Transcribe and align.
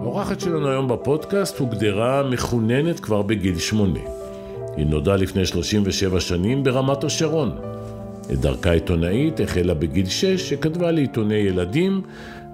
האורחת 0.00 0.40
שלנו 0.40 0.68
היום 0.68 0.88
בפודקאסט 0.88 1.58
הוגדרה 1.58 2.22
מחוננת 2.22 3.00
כבר 3.00 3.22
בגיל 3.22 3.58
שמונה. 3.58 4.00
היא 4.76 4.86
נולדה 4.86 5.16
לפני 5.16 5.46
37 5.46 6.20
שנים 6.20 6.64
ברמת 6.64 7.04
השרון. 7.04 7.50
את 8.32 8.40
דרכה 8.40 8.72
עיתונאית 8.72 9.40
החלה 9.40 9.74
בגיל 9.74 10.06
6, 10.06 10.24
שכתבה 10.24 10.90
לעיתוני 10.90 11.34
ילדים 11.34 12.02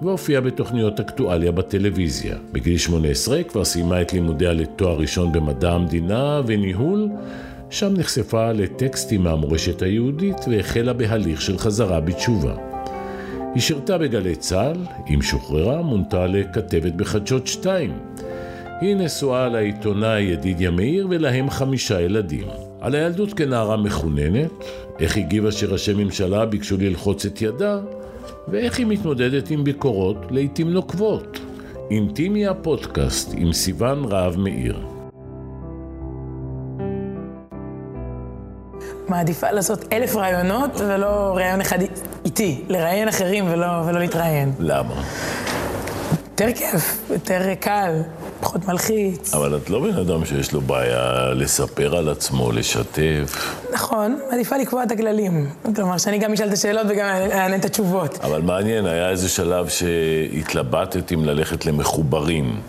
והופיעה 0.01 0.41
בתוכניות 0.41 0.99
אקטואליה 0.99 1.51
בטלוויזיה. 1.51 2.35
בגיל 2.51 2.77
18 2.77 3.43
כבר 3.43 3.65
סיימה 3.65 4.01
את 4.01 4.13
לימודיה 4.13 4.53
לתואר 4.53 4.99
ראשון 4.99 5.31
במדע 5.31 5.71
המדינה 5.71 6.41
וניהול, 6.45 7.09
שם 7.69 7.93
נחשפה 7.97 8.51
לטקסטים 8.51 9.23
מהמורשת 9.23 9.81
היהודית 9.81 10.37
והחלה 10.47 10.93
בהליך 10.93 11.41
של 11.41 11.57
חזרה 11.57 11.99
בתשובה. 11.99 12.66
היא 13.57 13.61
שירתה 13.61 13.97
בגלי 13.97 14.35
צה"ל, 14.35 14.77
עם 15.05 15.21
שוחררה 15.21 15.81
מונתה 15.81 16.27
לכתבת 16.27 16.93
בחדשות 16.93 17.47
2. 17.47 17.91
היא 18.81 18.95
נשואה 18.95 19.49
לעיתונאי 19.49 20.21
ידידיה 20.21 20.71
מאיר 20.71 21.07
ולהם 21.09 21.49
חמישה 21.49 22.01
ילדים. 22.01 22.47
על 22.81 22.95
הילדות 22.95 23.33
כנערה 23.33 23.77
מחוננת, 23.77 24.51
איך 24.99 25.17
הגיבה 25.17 25.51
שראשי 25.51 25.93
ממשלה 25.93 26.45
ביקשו 26.45 26.77
ללחוץ 26.77 27.25
את 27.25 27.41
ידה, 27.41 27.79
ואיך 28.47 28.79
היא 28.79 28.87
מתמודדת 28.87 29.49
עם 29.49 29.63
ביקורות 29.63 30.17
לעיתים 30.29 30.73
נוקבות. 30.73 31.39
אינטימי 31.91 32.47
הפודקאסט 32.47 33.33
עם 33.37 33.53
סיון 33.53 34.05
רהב 34.05 34.39
מאיר. 34.39 34.96
מעדיפה 39.09 39.51
לעשות 39.51 39.93
אלף 39.93 40.15
רעיונות 40.15 40.71
ולא 40.77 41.33
רעיון 41.35 41.61
אחד 41.61 41.77
איתי, 42.25 42.65
לראיין 42.69 43.07
אחרים 43.07 43.45
ולא, 43.51 43.67
ולא 43.85 43.99
להתראיין. 43.99 44.51
למה? 44.59 45.03
יותר 46.31 46.53
כיף, 46.55 47.09
יותר 47.09 47.53
קל, 47.59 48.01
פחות 48.39 48.65
מלחיץ. 48.67 49.33
אבל 49.33 49.57
את 49.57 49.69
לא 49.69 49.79
בן 49.79 49.97
אדם 49.97 50.25
שיש 50.25 50.53
לו 50.53 50.61
בעיה 50.61 51.33
לספר 51.33 51.95
על 51.95 52.09
עצמו, 52.09 52.51
לשתף. 52.51 53.55
נכון, 53.73 54.19
מעדיפה 54.31 54.57
לקבוע 54.57 54.83
את 54.83 54.91
הכללים. 54.91 55.49
כלומר, 55.75 55.97
שאני 55.97 56.17
גם 56.17 56.33
אשאל 56.33 56.47
את 56.47 56.53
השאלות 56.53 56.87
וגם 56.89 57.05
אענה 57.31 57.55
את 57.55 57.65
התשובות. 57.65 58.17
אבל 58.23 58.41
מעניין, 58.41 58.85
היה 58.85 59.09
איזה 59.09 59.29
שלב 59.29 59.67
שהתלבטת 59.69 61.11
אם 61.11 61.25
ללכת 61.25 61.65
למחוברים, 61.65 62.61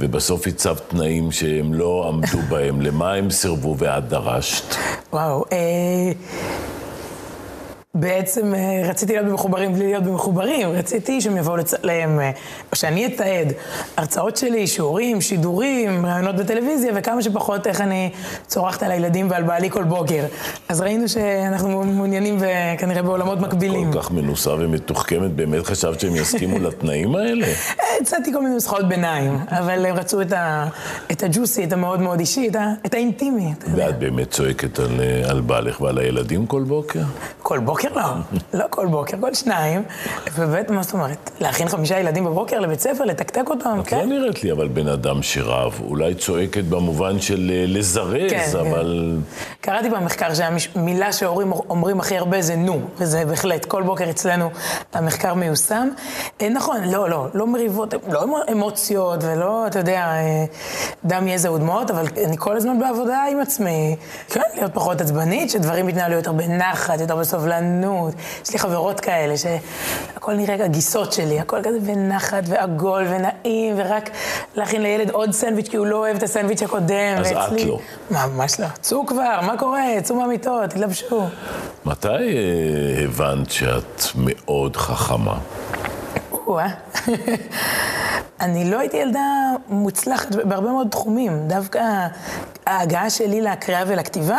ובסוף 0.00 0.46
הצבת 0.46 0.82
תנאים 0.88 1.32
שהם 1.32 1.74
לא 1.74 2.08
עמדו 2.08 2.38
בהם. 2.48 2.80
למה 2.80 3.12
הם 3.12 3.30
סירבו 3.30 3.76
ואת 3.78 4.08
דרשת? 4.08 4.74
וואו, 5.12 5.44
אה... 5.52 6.12
בעצם 7.94 8.54
אה, 8.54 8.82
רציתי 8.88 9.12
להיות 9.12 9.26
במחוברים 9.26 9.74
בלי 9.74 9.86
להיות 9.86 10.04
במחוברים, 10.04 10.68
רציתי 10.68 11.20
שהם 11.20 11.36
יבואו 11.36 11.56
לצלם, 11.56 12.20
אה, 12.20 12.30
או 12.72 12.76
שאני 12.76 13.06
אתעד 13.06 13.52
הרצאות 13.96 14.36
שלי, 14.36 14.66
שיעורים, 14.66 15.20
שידורים, 15.20 16.06
רעיונות 16.06 16.36
בטלוויזיה, 16.36 16.92
וכמה 16.94 17.22
שפחות 17.22 17.66
איך 17.66 17.80
אני 17.80 18.10
צורחת 18.46 18.82
על 18.82 18.90
הילדים 18.90 19.30
ועל 19.30 19.42
בעלי 19.42 19.70
כל 19.70 19.84
בוקר. 19.84 20.24
אז 20.68 20.80
ראינו 20.80 21.08
שאנחנו 21.08 21.84
מעוניינים 21.84 22.38
כנראה 22.78 23.02
בעולמות 23.02 23.40
מקבילים. 23.40 23.92
כל 23.92 24.02
כך 24.02 24.10
מנוסה 24.10 24.50
ומתוחכמת, 24.50 25.30
באמת 25.30 25.66
חשבת 25.66 26.00
שהם 26.00 26.16
יסכימו 26.16 26.58
לתנאים 26.68 27.14
האלה? 27.14 27.46
הצעתי 28.00 28.32
כל 28.32 28.40
מיני 28.42 28.54
נוסחאות 28.54 28.88
ביניים, 28.88 29.38
אבל 29.48 29.86
הם 29.86 29.96
רצו 29.96 30.20
את, 30.20 30.32
ה, 30.32 30.66
את 31.12 31.22
הג'וסי, 31.22 31.64
את 31.64 31.72
המאוד 31.72 32.00
מאוד 32.00 32.20
אישי, 32.20 32.48
את, 32.48 32.56
ה, 32.56 32.72
את 32.86 32.94
האינטימי. 32.94 33.54
ואת 33.74 33.98
באמת 33.98 34.30
צועקת 34.30 34.78
על, 34.78 35.00
אה, 35.00 35.30
על 35.30 35.40
בעלך 35.40 35.80
ועל 35.80 35.98
הילדים 35.98 36.46
כל 36.46 36.62
בוקר? 36.62 37.00
כל 37.42 37.58
בוקר 37.58 37.79
לא, 37.88 38.02
לא 38.54 38.64
כל 38.70 38.86
בוקר, 38.86 39.16
כל 39.20 39.34
שניים. 39.34 39.82
ובאמת, 40.34 40.70
מה 40.70 40.82
זאת 40.82 40.92
אומרת? 40.92 41.30
להכין 41.40 41.68
חמישה 41.68 41.98
ילדים 41.98 42.24
בבוקר 42.24 42.60
לבית 42.60 42.80
ספר, 42.80 43.04
לתקתק 43.04 43.50
אותם, 43.50 43.80
כן? 43.84 43.98
את 43.98 44.02
לא 44.02 44.08
נראית 44.08 44.44
לי 44.44 44.52
אבל 44.52 44.68
בן 44.68 44.88
אדם 44.88 45.22
שרב, 45.22 45.80
אולי 45.88 46.14
צועקת 46.14 46.64
במובן 46.64 47.20
של 47.20 47.50
אה, 47.54 47.64
לזרז, 47.66 48.30
כן, 48.30 48.58
אבל... 48.60 49.16
כן. 49.16 49.50
קראתי 49.60 49.90
במחקר 49.90 50.34
שהמילה 50.34 51.12
שהורים 51.12 51.52
אומרים 51.52 52.00
הכי 52.00 52.18
הרבה 52.18 52.42
זה 52.42 52.56
נו, 52.56 52.80
וזה 52.98 53.24
בהחלט, 53.24 53.64
כל 53.64 53.82
בוקר 53.82 54.10
אצלנו 54.10 54.50
המחקר 54.92 55.34
מיושם. 55.34 55.88
אה, 56.40 56.48
נכון, 56.48 56.76
לא, 56.84 57.10
לא, 57.10 57.26
לא 57.34 57.46
מריבות, 57.46 57.94
לא 58.08 58.26
אמוציות 58.52 59.24
ולא, 59.24 59.66
אתה 59.66 59.78
יודע, 59.78 60.00
אה, 60.00 60.44
דם, 61.04 61.28
יזע 61.28 61.52
ודמעות, 61.52 61.90
אבל 61.90 62.06
אני 62.26 62.36
כל 62.38 62.56
הזמן 62.56 62.78
בעבודה 62.78 63.24
עם 63.32 63.40
עצמי. 63.40 63.96
כן, 64.28 64.40
להיות 64.54 64.74
פחות 64.74 65.00
עצבנית, 65.00 65.50
שדברים 65.50 65.88
יתנהלו 65.88 66.14
יותר 66.14 66.32
בנחת, 66.32 67.00
יותר 67.00 67.16
בסובלנות. 67.70 68.14
יש 68.44 68.52
לי 68.52 68.58
חברות 68.58 69.00
כאלה 69.00 69.34
שהכל 69.36 70.34
נראה 70.34 70.64
הגיסות 70.64 71.12
שלי, 71.12 71.40
הכל 71.40 71.62
כזה 71.62 71.80
בנחת 71.80 72.42
ועגול 72.46 73.06
ונעים, 73.08 73.74
ורק 73.76 74.10
להכין 74.54 74.82
לילד 74.82 75.10
עוד 75.10 75.32
סנדוויץ' 75.32 75.68
כי 75.68 75.76
הוא 75.76 75.86
לא 75.86 75.96
אוהב 75.96 76.16
את 76.16 76.22
הסנדוויץ' 76.22 76.62
הקודם. 76.62 77.16
אז 77.18 77.32
ואצלי... 77.32 77.62
את 77.62 77.68
לא. 77.68 77.78
ממש 78.10 78.60
לא. 78.60 78.66
צאו 78.80 79.06
כבר, 79.06 79.40
מה 79.42 79.58
קורה? 79.58 79.82
צאו 80.02 80.16
מהמיטות, 80.16 80.70
תתלבשו. 80.70 81.26
מתי 81.84 82.08
אה, 82.08 83.04
הבנת 83.04 83.50
שאת 83.50 84.02
מאוד 84.16 84.76
חכמה? 84.76 85.38
אני 88.40 88.70
לא 88.70 88.78
הייתי 88.78 88.96
ילדה 88.96 89.20
מוצלחת 89.68 90.34
בהרבה 90.34 90.70
מאוד 90.70 90.88
תחומים. 90.90 91.48
דווקא 91.48 92.06
ההגעה 92.66 93.10
שלי 93.10 93.40
לקריאה 93.40 93.82
ולכתיבה 93.86 94.38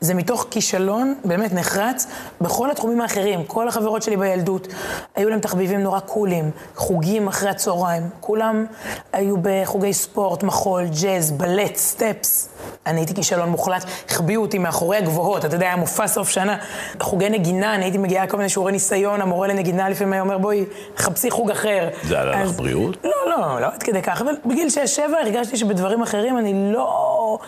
זה 0.00 0.14
מתוך 0.14 0.46
כישלון 0.50 1.14
באמת 1.24 1.52
נחרץ 1.52 2.06
בכל 2.40 2.70
התחומים 2.70 3.00
האחרים. 3.00 3.44
כל 3.44 3.68
החברות 3.68 4.02
שלי 4.02 4.16
בילדות, 4.16 4.68
היו 5.16 5.28
להם 5.28 5.40
תחביבים 5.40 5.80
נורא 5.80 6.00
קולים, 6.00 6.50
חוגים 6.76 7.28
אחרי 7.28 7.50
הצהריים. 7.50 8.02
כולם 8.20 8.66
היו 9.12 9.36
בחוגי 9.42 9.92
ספורט, 9.92 10.42
מחול, 10.42 10.84
ג'אז, 11.02 11.30
בלט, 11.30 11.76
סטפס. 11.76 12.48
אני 12.86 13.00
הייתי 13.00 13.14
כישלון 13.14 13.48
מוחלט, 13.48 13.84
החביאו 14.08 14.42
אותי 14.42 14.58
מאחורי 14.58 14.96
הגבוהות, 14.96 15.44
אתה 15.44 15.56
יודע, 15.56 15.66
היה 15.66 15.76
מופע 15.76 16.06
סוף 16.06 16.28
שנה. 16.28 16.56
חוגי 17.00 17.30
נגינה, 17.30 17.74
אני 17.74 17.84
הייתי 17.84 17.98
מגיעה 17.98 18.24
לכל 18.24 18.36
מיני 18.36 18.48
שיעורי 18.48 18.72
ניסיון, 18.72 19.20
המורה 19.20 19.48
לנגינה 19.48 19.88
לפעמים 19.88 20.12
היה 20.12 20.22
אומר, 20.22 20.38
בואי, 20.38 20.64
חפשי 20.96 21.30
חוג 21.30 21.50
אחר. 21.50 21.88
זה 22.02 22.20
עלה 22.20 22.44
לך 22.44 22.50
בריאות? 22.50 22.96
לא, 23.04 23.27
לא, 23.28 23.60
לא 23.60 23.66
עד 23.66 23.82
כדי 23.82 24.02
כך, 24.02 24.20
אבל 24.20 24.32
בגיל 24.46 24.68
6-7 24.96 25.00
הרגשתי 25.22 25.56
שבדברים 25.56 26.02
אחרים 26.02 26.38
אני 26.38 26.72
לא, 26.72 27.38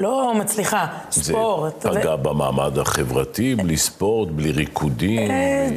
לא 0.00 0.34
מצליחה. 0.34 0.86
ספורט. 1.10 1.82
זה 1.82 1.90
פגע 1.90 2.16
במעמד 2.16 2.78
החברתי, 2.78 3.54
בלי 3.54 3.76
ספורט, 3.76 4.28
בלי 4.28 4.50
ריקודים? 4.50 5.30
אה, 5.30 5.68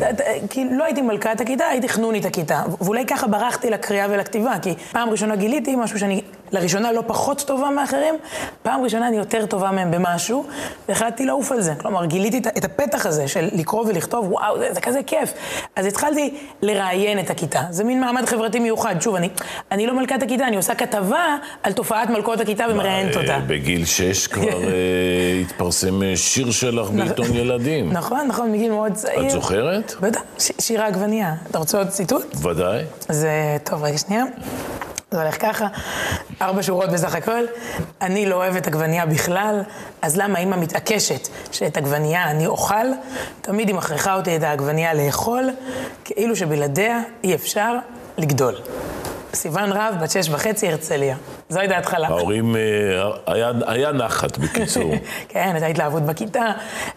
כי 0.50 0.68
לא 0.72 0.84
הייתי 0.84 1.02
מלכת 1.02 1.42
הכיתה, 1.42 1.66
הייתי 1.66 1.90
חנונית 1.90 2.26
הכיתה. 2.26 2.64
ואולי 2.82 3.06
ככה 3.06 3.28
ברחתי 3.28 3.70
לקריאה 3.70 4.08
ולכתיבה, 4.10 4.54
כי 4.62 4.74
פעם 4.92 5.10
ראשונה 5.10 5.36
גיליתי 5.36 5.76
משהו 5.76 6.00
שאני 6.00 6.22
לראשונה 6.54 6.92
לא 6.92 7.04
פחות 7.08 7.44
טובה 7.48 7.70
מאחרים, 7.70 8.16
פעם 8.62 8.84
ראשונה 8.84 9.08
אני 9.08 9.18
יותר 9.18 9.46
טובה 9.46 9.72
מהם 9.72 9.92
במשהו, 9.92 10.46
והחלטתי 10.90 11.26
לעוף 11.26 11.52
על 11.52 11.62
זה. 11.62 11.74
כלומר, 11.76 12.06
גיליתי 12.06 12.38
את 12.38 12.66
הפתח 12.66 13.06
הזה 13.06 13.28
של 13.28 13.50
לקרוא 13.52 13.86
ולכתוב, 13.88 14.32
וואו, 14.32 14.60
זה, 14.60 14.74
זה 14.74 14.82
כזה 14.82 15.00
כיף. 15.08 15.34
אז 15.76 15.86
התחלתי 15.86 16.34
לראיין 16.62 17.20
את 17.20 17.30
הכיתה. 17.30 17.62
זה 17.70 17.84
מין 17.84 18.02
מעמד 18.02 18.26
חברתי 18.26 18.60
מיוחד. 18.60 19.02
שוב, 19.02 19.16
אני, 19.16 19.30
אני 19.72 19.88
לא 19.88 19.94
מלכת 19.94 20.24
הכיתה, 20.24 20.48
אני 20.48 20.56
עושה 20.56 20.76
כתבה 20.76 21.38
על 21.64 21.74
תופעת 21.74 22.10
מלכות 22.10 22.40
הכיתה 22.40 22.66
ומראיינת 22.70 23.18
אותה. 23.18 23.40
בגיל 23.48 23.86
שש 23.86 24.28
כבר 24.28 24.64
אה, 24.64 25.42
התפרסם 25.42 26.04
אה, 26.04 26.18
שיר 26.18 26.52
שלך 26.52 26.90
בעיתון 26.90 27.34
ילדים. 27.34 27.94
נכון, 27.94 28.28
נכון, 28.28 28.52
מגיל 28.52 28.72
מאוד 28.72 28.94
צעיר. 28.94 29.26
את 29.26 29.32
זוכרת? 29.32 29.94
בטח, 30.02 30.22
שירה 30.38 30.86
עגבנייה. 30.86 31.34
אתה 31.50 31.58
רוצה 31.58 31.78
עוד 31.78 31.88
ציטוט? 31.88 32.36
ודאי. 32.36 32.84
זה, 33.10 33.58
טוב, 33.64 33.84
רגע 33.84 33.98
שנייה. 33.98 34.24
זה 35.14 35.22
הולך 35.22 35.42
ככה, 35.42 35.68
ארבע 36.42 36.64
שורות 36.64 36.90
בסך 36.90 37.16
הכל. 37.16 37.44
אני 38.02 38.26
לא 38.26 38.36
אוהבת 38.36 38.68
עגבנייה 38.68 39.06
בכלל, 39.06 39.62
אז 40.02 40.18
למה 40.18 40.40
אימא 40.40 40.56
מתעקשת 40.56 41.28
שאת 41.52 41.78
עגבנייה 41.78 42.32
אני 42.32 42.48
אוכל? 42.48 42.86
תמיד 43.42 43.68
היא 43.68 43.76
מכריחה 43.76 44.16
אותי 44.16 44.36
את 44.36 44.44
העגבנייה 44.44 44.94
לאכול, 44.94 45.50
כאילו 46.04 46.36
שבלעדיה 46.36 47.02
אי 47.24 47.36
אפשר 47.36 47.76
לגדול. 48.18 48.56
סיוון 49.34 49.72
רב, 49.72 49.96
בת 50.02 50.12
שש 50.12 50.30
וחצי, 50.30 50.68
הרצליה. 50.68 51.16
זו 51.50 51.60
הייתה 51.60 51.76
ההתחלה. 51.76 52.08
ההורים, 52.08 52.56
אה, 52.56 52.62
היה, 53.26 53.52
היה 53.66 53.92
נחת, 53.92 54.38
בקיצור. 54.38 54.94
כן, 55.30 55.50
הייתה 55.54 55.66
התלהבות 55.66 56.04
בכיתה. 56.04 56.52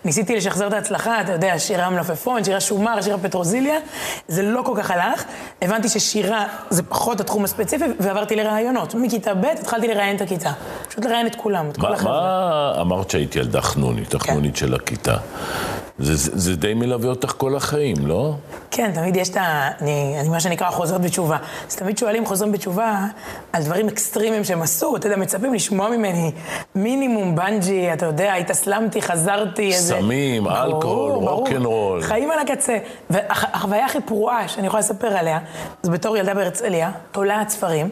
ניסיתי 0.04 0.36
לשחזר 0.36 0.66
את 0.66 0.72
ההצלחה, 0.72 1.20
אתה 1.20 1.32
יודע, 1.32 1.58
שירה 1.58 1.90
מלפפון, 1.90 2.44
שירה 2.44 2.60
שומר, 2.60 3.02
שירה 3.02 3.18
פטרוזיליה. 3.18 3.78
זה 4.28 4.42
לא 4.42 4.62
כל 4.62 4.74
כך 4.76 4.90
הלך. 4.90 5.24
הבנתי 5.62 5.88
ששירה 5.88 6.46
זה 6.70 6.82
פחות 6.82 7.20
התחום 7.20 7.44
הספציפי, 7.44 7.84
ועברתי 8.00 8.36
לראיונות. 8.36 8.94
מכיתה 8.94 9.34
ב' 9.34 9.44
התחלתי 9.44 9.88
לראיין 9.88 10.16
את 10.16 10.20
הכיתה. 10.20 10.52
פשוט 10.88 11.04
לראיין 11.04 11.26
את 11.26 11.34
כולם, 11.34 11.70
את 11.70 11.76
כל 11.76 11.92
החבר'ה. 11.92 12.12
מה 12.12 12.80
אמרת 12.80 13.10
שהיית 13.10 13.36
ילדה 13.36 13.60
חנונית, 13.60 14.14
החנונית 14.14 14.52
כן. 14.52 14.66
של 14.66 14.74
הכיתה? 14.74 15.16
זה, 15.98 16.16
זה, 16.16 16.30
זה 16.34 16.56
די 16.56 16.74
מלווה 16.74 17.08
אותך 17.08 17.32
כל 17.36 17.56
החיים, 17.56 17.96
לא? 18.06 18.34
כן, 18.70 18.90
תמיד 18.94 19.16
יש 19.16 19.28
את 19.28 19.36
ה... 19.36 19.70
אני, 19.80 20.16
אני 20.20 20.28
מה 20.28 20.40
שנקרא 20.40 20.70
חוזרת 20.70 21.00
בתשובה. 21.00 21.36
אז 21.68 21.76
תמיד 21.76 21.98
שואלים 21.98 22.26
חוזרים 22.26 22.52
בתשובה 22.52 23.06
על 23.52 23.62
דברים 23.62 23.88
אקסטרימיים 23.88 24.35
שהם 24.44 24.62
עשו. 24.62 24.96
אתה 24.96 25.06
יודע, 25.06 25.16
מצפים 25.16 25.54
לשמוע 25.54 25.88
ממני 25.88 26.32
מינימום 26.74 27.36
בנג'י, 27.36 27.92
אתה 27.92 28.06
יודע, 28.06 28.34
התאסלמתי, 28.34 29.02
חזרתי, 29.02 29.72
איזה... 29.72 29.94
סמים, 29.94 30.46
אלכוהול, 30.46 31.28
רוקנרול. 31.28 32.02
חיים 32.02 32.30
על 32.30 32.38
הקצה. 32.38 32.78
והחוויה 33.10 33.86
הכי 33.86 34.00
פרועה 34.00 34.48
שאני 34.48 34.66
יכולה 34.66 34.80
לספר 34.80 35.16
עליה, 35.16 35.38
זה 35.82 35.90
בתור 35.90 36.16
ילדה 36.16 36.34
בהרצליה, 36.34 36.90
תולעת 37.10 37.48
ספרים. 37.48 37.88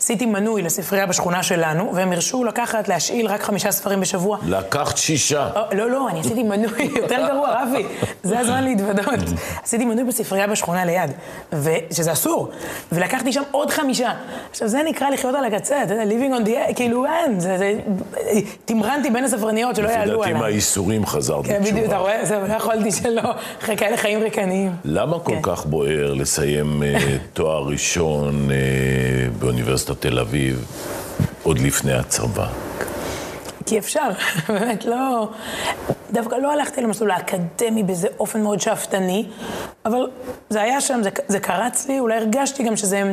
עשיתי 0.00 0.26
מנוי 0.26 0.62
לספרייה 0.62 1.06
בשכונה 1.06 1.42
שלנו, 1.42 1.90
והם 1.94 2.12
הרשו 2.12 2.44
לקחת, 2.44 2.88
להשאיל 2.88 3.26
רק 3.26 3.42
חמישה 3.42 3.72
ספרים 3.72 4.00
בשבוע. 4.00 4.38
לקחת 4.46 4.96
שישה. 4.96 5.50
או, 5.56 5.76
לא, 5.76 5.90
לא, 5.90 6.08
אני 6.08 6.20
עשיתי 6.20 6.42
מנוי, 6.42 6.90
יותר 7.02 7.26
גרוע, 7.28 7.62
רבי, 7.62 7.84
זה 8.22 8.38
הזמן 8.38 8.64
להתוודות. 8.64 9.20
עשיתי 9.62 9.84
מנוי 9.84 10.04
בספרייה 10.04 10.46
בשכונה 10.46 10.84
ליד, 10.84 11.10
שזה 11.90 12.12
אסור, 12.12 12.50
ולקחתי 12.92 13.32
שם 13.32 13.42
עוד 13.50 13.70
חמישה. 13.70 14.12
עכשיו, 14.50 14.68
זה 14.68 14.82
נקרא 14.82 15.10
לחיות 15.10 15.34
על 15.34 15.44
הקצה, 15.44 15.82
אתה 15.82 15.94
יודע, 15.94 16.04
living 16.04 16.40
on 16.40 16.48
the... 16.48 16.74
כאילו, 16.74 17.06
אין, 17.06 17.40
זה... 17.40 17.56
זה 17.58 17.72
תמרנתי 18.64 19.10
בין 19.10 19.24
הספרניות 19.24 19.76
שלא 19.76 19.88
יעלו 19.88 20.00
עליי. 20.00 20.14
לפי 20.14 20.32
דעתי 20.32 20.40
מהאיסורים 20.40 21.06
חזרת 21.06 21.38
בתשובה. 21.38 21.58
כן, 21.58 21.64
בדיוק, 21.64 21.86
אתה 21.86 21.96
רואה? 21.98 22.24
זהו, 22.24 22.46
לא 22.48 22.54
יכולתי 22.54 22.92
שלא, 22.92 23.22
אחרי 23.62 23.76
כאלה 23.76 23.96
חיים 23.96 24.20
ריקניים. 24.20 24.72
למה 24.84 25.18
כל 25.18 25.32
כן. 25.32 25.40
כך 25.42 25.66
בוער 25.66 26.14
לסיים 26.14 26.82
אה, 26.82 26.98
תואר 27.32 27.62
ראשון 27.62 28.50
אה, 28.50 28.56
באוניברסיטת 29.90 30.00
תל 30.00 30.18
אביב 30.18 30.64
עוד 31.42 31.58
לפני 31.58 31.92
הצבא? 31.92 32.46
כי 33.66 33.78
אפשר, 33.78 34.08
באמת 34.48 34.84
לא... 34.84 35.28
דווקא 36.12 36.34
לא 36.34 36.52
הלכתי 36.52 36.80
למסלול 36.80 37.10
האקדמי 37.10 37.82
באיזה 37.82 38.08
אופן 38.18 38.42
מאוד 38.42 38.60
שאפתני, 38.60 39.26
אבל 39.84 40.10
זה 40.50 40.62
היה 40.62 40.80
שם, 40.80 41.00
זה, 41.02 41.10
זה 41.28 41.40
קרץ 41.40 41.88
לי, 41.88 42.00
אולי 42.00 42.16
הרגשתי 42.16 42.62
גם 42.62 42.76
שזה... 42.76 43.12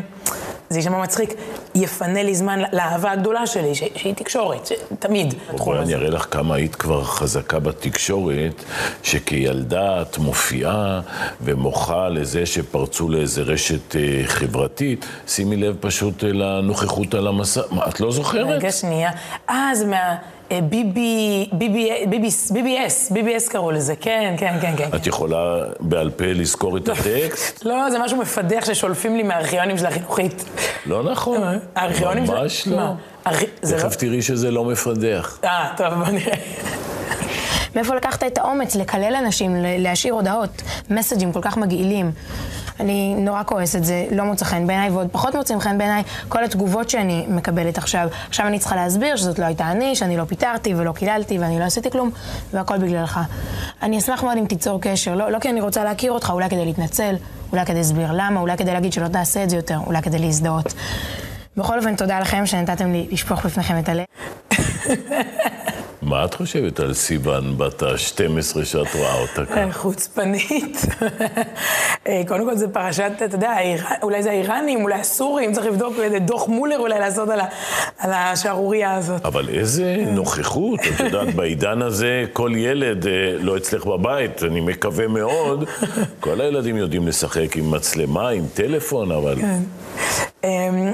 זה 0.70 0.80
יישמע 0.80 1.02
מצחיק, 1.02 1.34
יפנה 1.76 2.24
לי 2.24 2.36
זמן 2.36 2.60
לאהבה 2.74 3.12
הגדולה 3.12 3.48
שלי, 3.48 3.76
ש, 3.76 3.84
שהיא 3.96 4.14
תקשורת, 4.16 4.72
תמיד. 5.00 5.34
בואי 5.58 5.80
אני 5.80 5.96
אראה 5.96 6.10
לך 6.10 6.28
כמה 6.32 6.56
היית 6.56 6.76
כבר 6.76 7.04
חזקה 7.04 7.60
בתקשורת, 7.60 8.64
שכילדה 9.04 10.02
את 10.02 10.18
מופיעה 10.18 11.02
ומוחה 11.42 12.10
לזה 12.10 12.46
שפרצו 12.46 13.10
לאיזה 13.10 13.42
רשת 13.42 13.96
אה, 13.96 14.22
חברתית, 14.26 15.06
שימי 15.28 15.56
לב 15.56 15.76
פשוט 15.80 16.24
לנוכחות 16.24 17.14
על 17.14 17.28
המסע, 17.28 17.62
מה, 17.72 17.88
את 17.88 18.00
לא 18.00 18.12
זוכרת? 18.12 18.48
רגע 18.50 18.72
שנייה, 18.72 19.12
אה, 19.50 19.72
זה 19.76 19.86
מה... 19.86 20.16
ביבי, 20.70 21.50
ביבי, 21.52 21.90
ביבי, 22.10 22.28
BBS, 22.50 23.12
BBS 23.14 23.50
קראו 23.52 23.72
לזה, 23.72 23.96
כן, 23.96 24.36
כן, 24.38 24.58
כן, 24.62 24.74
כן. 24.78 24.90
את 24.96 25.08
יכולה 25.08 25.58
בעל 25.80 26.10
פה 26.10 26.26
לזכור 26.26 26.78
את 26.78 26.90
הטקסט? 26.90 27.66
לא, 27.66 27.90
זה 27.92 28.00
משהו 28.00 28.18
מפדח 28.18 28.66
ששולפים 28.66 29.18
לי 29.18 29.24
מהארכיונים 29.24 29.78
של 29.78 29.86
החינוכית. 29.86 30.44
לא 30.86 31.04
נכון. 31.04 31.42
הארכיונים 31.76 32.26
של... 32.26 32.34
ממש 32.34 32.68
לא. 32.68 32.84
תכף 33.62 33.84
לא- 33.84 33.90
תראי 33.90 34.22
שזה 34.22 34.52
לא 34.52 34.66
מפדח. 34.66 35.40
אה, 35.44 35.74
טוב, 35.78 35.94
בוא 35.94 36.08
נראה. 36.08 36.36
מאיפה 37.76 37.96
לקחת 37.96 38.24
את 38.24 38.38
האומץ 38.38 38.76
לקלל 38.76 39.16
אנשים, 39.26 39.56
להשאיר 39.80 40.14
הודעות, 40.14 40.50
מסג'ים 40.90 41.32
כל 41.34 41.42
כך 41.42 41.58
מגעילים? 41.58 42.12
אני 42.80 43.16
נורא 43.16 43.44
כועסת, 43.46 43.84
זה 43.84 44.06
לא 44.12 44.24
מוצא 44.24 44.46
חן 44.46 44.68
בעיניי, 44.68 44.90
ועוד 44.90 45.08
פחות 45.12 45.36
מוצאים 45.36 45.60
חן 45.60 45.78
בעיניי 45.78 46.04
כל 46.28 46.44
התגובות 46.44 46.90
שאני 46.90 47.26
מקבלת 47.30 47.78
עכשיו. 47.78 48.08
עכשיו 48.28 48.48
אני 48.48 48.60
צריכה 48.60 48.76
להסביר 48.76 49.16
שזאת 49.16 49.40
לא 49.40 49.46
הייתה 49.46 49.72
אני, 49.72 49.96
שאני 49.96 50.18
לא 50.18 50.24
פיטרתי 50.24 50.76
ולא 50.76 50.92
קיללתי 50.92 51.40
ואני 51.40 51.60
לא 51.60 51.64
עשיתי 51.64 51.92
כלום, 51.92 52.12
והכל 52.54 52.78
בגללך. 52.78 53.20
אני 53.82 53.98
אשמח 53.98 54.24
מאוד 54.24 54.38
אם 54.38 54.46
תיצור 54.46 54.82
קשר, 54.82 55.16
לא, 55.16 55.32
לא 55.32 55.40
כי 55.40 55.50
אני 55.50 55.62
רוצה 55.62 55.84
להכיר 55.84 56.12
אותך, 56.12 56.30
אולי 56.30 56.50
כדי 56.50 56.66
להתנצל, 56.66 57.16
אולי 57.52 57.66
כדי 57.66 57.78
להסביר 57.78 58.12
למה, 58.14 58.40
אולי 58.40 58.58
כדי 58.58 58.74
להגיד 58.74 58.94
שלא 58.94 59.08
תעשה 59.08 59.44
את 59.44 59.50
זה 59.50 59.56
יותר, 59.56 59.78
אולי 59.88 60.02
כדי 60.02 60.20
להזדהות. 60.20 60.74
בכל 61.58 61.78
אופן, 61.78 61.96
תודה 61.96 62.20
לכם 62.20 62.46
שנתתם 62.46 62.92
לי 62.92 63.08
לשפוך 63.12 63.46
בפניכם 63.46 63.80
את 63.80 63.90
הלב. 63.90 64.06
מה 66.08 66.26
את 66.26 66.34
חושבת 66.34 66.80
על 66.80 66.94
סיוון 66.94 67.58
בת 67.58 67.84
ה-12 67.84 68.66
שאת 68.66 68.96
רואה 68.96 69.22
אותה 69.22 69.46
כאן? 69.46 69.72
חוצפנית. 69.82 70.86
אה, 72.08 72.22
קודם 72.28 72.46
כל 72.46 72.56
זה 72.56 72.68
פרשת, 72.68 73.12
אתה 73.26 73.36
יודע, 73.36 73.56
אולי 74.04 74.24
זה 74.24 74.30
האיראנים, 74.30 74.84
אולי 74.84 74.96
הסורים, 74.96 75.54
צריך 75.54 75.68
לבדוק 75.68 75.94
דוח 76.22 76.48
מולר 76.48 76.80
אולי 76.80 77.00
לעשות 77.00 77.30
על 78.00 78.12
השערורייה 78.12 78.96
הזאת. 78.96 79.26
אבל 79.26 79.50
איזה 79.50 79.96
נוכחות, 80.12 80.80
את 80.80 81.00
יודעת, 81.00 81.36
בעידן 81.36 81.82
הזה 81.82 82.26
כל 82.34 82.52
ילד, 82.56 83.08
אה, 83.08 83.12
לא 83.40 83.58
אצלך 83.58 83.86
בבית, 83.86 84.44
אני 84.44 84.62
מקווה 84.62 85.08
מאוד, 85.08 85.64
כל 86.20 86.42
הילדים 86.42 86.78
יודעים 86.78 87.08
לשחק 87.08 87.58
עם 87.58 87.72
מצלמה, 87.72 88.30
עם 88.30 88.44
טלפון, 88.54 89.12
אבל... 89.12 89.36
אמ, 90.44 90.94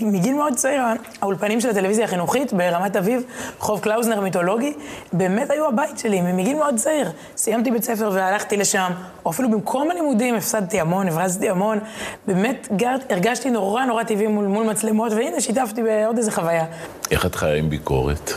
מגיל 0.00 0.34
מאוד 0.34 0.54
צעיר, 0.54 0.82
האולפנים 1.22 1.60
של 1.60 1.70
הטלוויזיה 1.70 2.04
החינוכית 2.04 2.52
ברמת 2.52 2.96
אביב, 2.96 3.22
חוב 3.58 3.80
קלאוזנר 3.80 4.20
מיתולוגי, 4.20 4.72
באמת 5.12 5.50
היו 5.50 5.68
הבית 5.68 5.98
שלי, 5.98 6.20
מגיל 6.20 6.56
מאוד 6.56 6.76
צעיר. 6.76 7.10
סיימתי 7.36 7.70
בית 7.70 7.84
ספר 7.84 8.10
והלכתי 8.14 8.56
לשם, 8.56 8.90
או 9.24 9.30
אפילו 9.30 9.50
במקום 9.50 9.90
הלימודים 9.90 10.34
הפסדתי 10.34 10.80
המון, 10.80 11.08
הברזתי 11.08 11.50
המון. 11.50 11.78
באמת 12.26 12.68
גר, 12.76 12.96
הרגשתי 13.10 13.50
נורא 13.50 13.84
נורא 13.84 14.02
טבעי 14.02 14.26
מול, 14.26 14.46
מול 14.46 14.66
מצלמות, 14.66 15.12
והנה 15.12 15.40
שיתפתי 15.40 15.82
בעוד 15.82 16.16
איזה 16.16 16.30
חוויה. 16.32 16.64
איך 17.10 17.26
את 17.26 17.34
חיה 17.34 17.54
עם 17.54 17.70
ביקורת? 17.70 18.32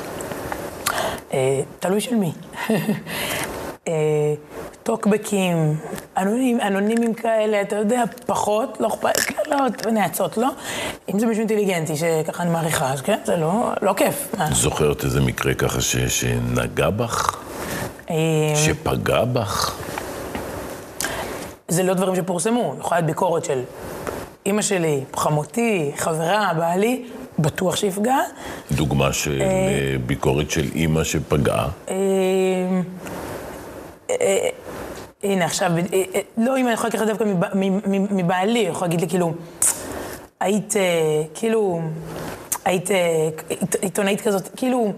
אה, 1.33 1.61
תלוי 1.79 2.01
של 2.01 2.15
מי. 2.15 2.31
אה, 4.83 4.95
טוקבקים, 4.95 5.75
אנונימים, 6.17 6.61
אנונימים 6.61 7.13
כאלה, 7.13 7.61
אתה 7.61 7.75
יודע, 7.75 8.03
פחות, 8.25 8.77
לא 8.79 8.87
אכפת, 8.87 9.19
קללות 9.19 9.85
ונאצות, 9.85 10.37
לא? 10.37 10.47
אם 11.13 11.19
זה 11.19 11.25
מישהו 11.25 11.39
אינטליגנטי 11.39 11.95
שככה 11.95 12.43
אני 12.43 12.51
מעריכה, 12.51 12.93
אז 12.93 13.01
כן, 13.01 13.19
זה 13.25 13.37
לא, 13.37 13.71
לא 13.81 13.93
כיף. 13.93 14.35
זוכרת 14.51 15.03
איזה 15.03 15.21
מקרה 15.21 15.53
ככה 15.53 15.81
ש, 15.81 15.95
שנגע 15.97 16.89
בך? 16.89 17.39
אה, 18.09 18.15
שפגע 18.55 19.25
בך? 19.25 19.75
זה 21.67 21.83
לא 21.83 21.93
דברים 21.93 22.15
שפורסמו, 22.15 22.75
יכולה 22.79 22.99
להיות 22.99 23.07
ביקורת 23.07 23.45
של 23.45 23.61
אימא 24.45 24.61
שלי, 24.61 25.03
חמותי, 25.15 25.91
חברה, 25.95 26.51
בעלי, 26.57 27.05
בטוח 27.39 27.75
שיפגע. 27.75 28.17
דוגמה 28.71 29.13
של 29.13 29.41
אה, 29.41 29.95
ביקורת 30.05 30.51
של 30.51 30.65
אימא 30.75 31.03
שפגעה? 31.03 31.67
הנה 35.23 35.45
עכשיו, 35.45 35.71
אה, 35.77 36.03
אה, 36.15 36.21
לא 36.37 36.57
אם 36.57 36.65
אני 36.65 36.73
יכולה 36.73 36.89
לקחת 36.89 37.07
דווקא 37.07 37.23
מבעלי, 38.11 38.59
היא 38.59 38.69
יכולה 38.69 38.87
להגיד 38.87 39.01
לי 39.01 39.09
כאילו, 39.09 39.33
היית 40.39 40.73
כאילו, 41.33 41.81
היית 42.65 42.89
עיתונאית 43.81 44.21
כזאת, 44.21 44.49
כאילו, 44.55 44.93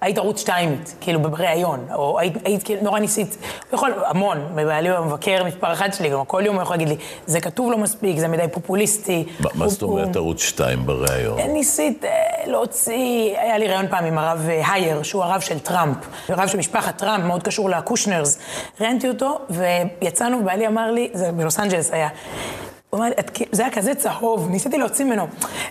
היית 0.00 0.18
ערוץ 0.18 0.40
שתיימית, 0.40 0.94
כאילו 1.00 1.20
בריאיון, 1.20 1.86
או 1.94 2.18
היית, 2.18 2.34
היית 2.44 2.62
כאילו, 2.62 2.82
נורא 2.82 2.98
ניסית, 2.98 3.36
הוא 3.70 3.76
יכול, 3.76 3.94
המון, 4.06 4.38
בעלי 4.54 4.88
המבקר 4.88 5.44
מספר 5.44 5.72
אחת 5.72 5.94
שלי, 5.94 6.08
גם 6.08 6.24
כל 6.24 6.42
יום 6.46 6.54
הוא 6.54 6.62
יכול 6.62 6.74
להגיד 6.76 6.88
לי, 6.88 6.96
זה 7.26 7.40
כתוב 7.40 7.70
לא 7.70 7.78
מספיק, 7.78 8.18
זה 8.18 8.28
מדי 8.28 8.48
פופוליסטי. 8.52 9.24
מה 9.54 9.68
זאת 9.68 9.82
אומרת 9.82 10.16
ערוץ 10.16 10.42
שתיים 10.42 10.86
בריאיון? 10.86 11.40
ניסית 11.40 12.04
להוציא, 12.46 13.38
היה 13.38 13.58
לי 13.58 13.68
ראיון 13.68 13.88
פעם 13.88 14.04
עם 14.04 14.18
הרב 14.18 14.48
הייר, 14.48 15.02
שהוא 15.02 15.24
הרב 15.24 15.40
של 15.40 15.58
טראמפ, 15.58 15.96
הרב 16.28 16.48
של 16.48 16.58
משפחת 16.58 16.98
טראמפ, 16.98 17.24
מאוד 17.24 17.42
קשור 17.42 17.70
לקושנרס. 17.70 18.38
ראיינתי 18.80 19.08
אותו, 19.08 19.38
ויצאנו, 19.50 20.38
ובעלי 20.38 20.66
אמר 20.66 20.90
לי, 20.90 21.10
זה 21.12 21.32
בלוס 21.32 21.60
אנג'לס 21.60 21.90
היה, 21.90 22.08
הוא 22.96 23.04
אמר, 23.04 23.12
זה 23.52 23.62
היה 23.62 23.72
כזה 23.72 23.94
צהוב, 23.94 24.48
ניסיתי 24.50 24.78
להוציא 24.78 25.04
ממנו. 25.04 25.26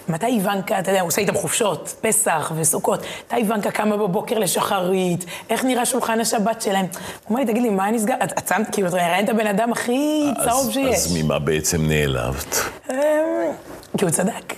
מתי 0.09 0.25
איוונקה, 0.25 0.79
אתה 0.79 0.91
יודע, 0.91 1.01
הוא 1.01 1.07
עושה 1.07 1.21
איתם 1.21 1.33
חופשות, 1.33 1.95
פסח 2.01 2.51
וסוכות, 2.55 2.99
מתי 3.25 3.35
איוונקה 3.35 3.71
קמה 3.71 3.97
בבוקר 3.97 4.39
לשחרית, 4.39 5.25
איך 5.49 5.63
נראה 5.65 5.85
שולחן 5.85 6.19
השבת 6.19 6.61
שלהם? 6.61 6.85
הוא 6.85 7.31
אמר 7.35 7.39
לי, 7.39 7.45
תגיד 7.51 7.63
לי, 7.63 7.69
מה 7.69 7.91
נסגר? 7.91 8.15
את 8.23 8.47
שמת, 8.47 8.67
כאילו, 8.71 8.87
אתה 8.87 8.97
ראית 8.97 9.23
את 9.23 9.29
הבן 9.29 9.47
אדם 9.47 9.71
הכי 9.71 10.25
צהוב 10.43 10.71
שיש. 10.71 10.95
אז 10.95 11.17
ממה 11.17 11.39
בעצם 11.39 11.87
נעלבת? 11.87 12.55
כי 13.97 14.05
הוא 14.05 14.11
צדק. 14.11 14.53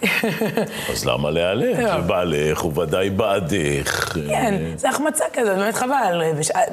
אז 0.92 1.06
למה 1.06 1.32
להיעלב? 1.32 1.76
זה 1.76 1.98
בעלך, 2.08 2.60
הוא 2.60 2.82
ודאי 2.82 3.10
בעדך. 3.10 4.14
כן, 4.30 4.56
זה 4.76 4.90
החמצה 4.90 5.26
כזאת, 5.34 5.58
באמת 5.58 5.76
חבל. 5.76 6.22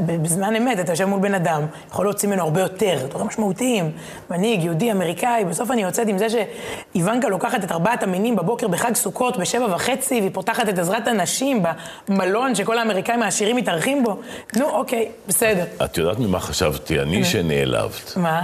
בזמן 0.07 0.57
אמת, 0.57 0.81
אתה 0.81 0.93
יושב 0.93 1.05
מול 1.05 1.21
בן 1.21 1.35
אדם, 1.35 1.63
יכול 1.91 2.07
להוציא 2.07 2.29
ממנו 2.29 2.43
הרבה 2.43 2.61
יותר, 2.61 2.99
דברים 3.11 3.27
משמעותיים. 3.27 3.91
מנהיג, 4.31 4.63
יהודי, 4.63 4.93
אמריקאי, 4.93 5.45
בסוף 5.45 5.71
אני 5.71 5.83
יוצאת 5.83 6.09
עם 6.09 6.19
זה 6.19 6.27
שאיוונקה 6.29 7.29
לוקחת 7.29 7.65
את 7.65 7.73
ארבעת 7.73 8.03
המינים 8.03 8.37
בבוקר 8.37 8.69
בחג 8.69 8.95
סוכות 8.95 9.37
בשבע 9.37 9.67
וחצי, 9.75 10.21
והיא 10.21 10.31
פותחת 10.33 10.69
את 10.69 10.79
עזרת 10.79 11.09
הנשים 11.09 11.63
במלון 12.09 12.55
שכל 12.55 12.79
האמריקאים 12.79 13.23
העשירים 13.23 13.57
מתארחים 13.57 14.05
בו. 14.05 14.17
נו, 14.57 14.71
אוקיי, 14.71 15.09
בסדר. 15.29 15.65
את 15.85 15.99
יודעת 15.99 16.19
ממה 16.19 16.41
חשבתי? 16.41 17.01
אני 17.01 17.25
שנעלבת. 17.25 18.13
מה? 18.17 18.43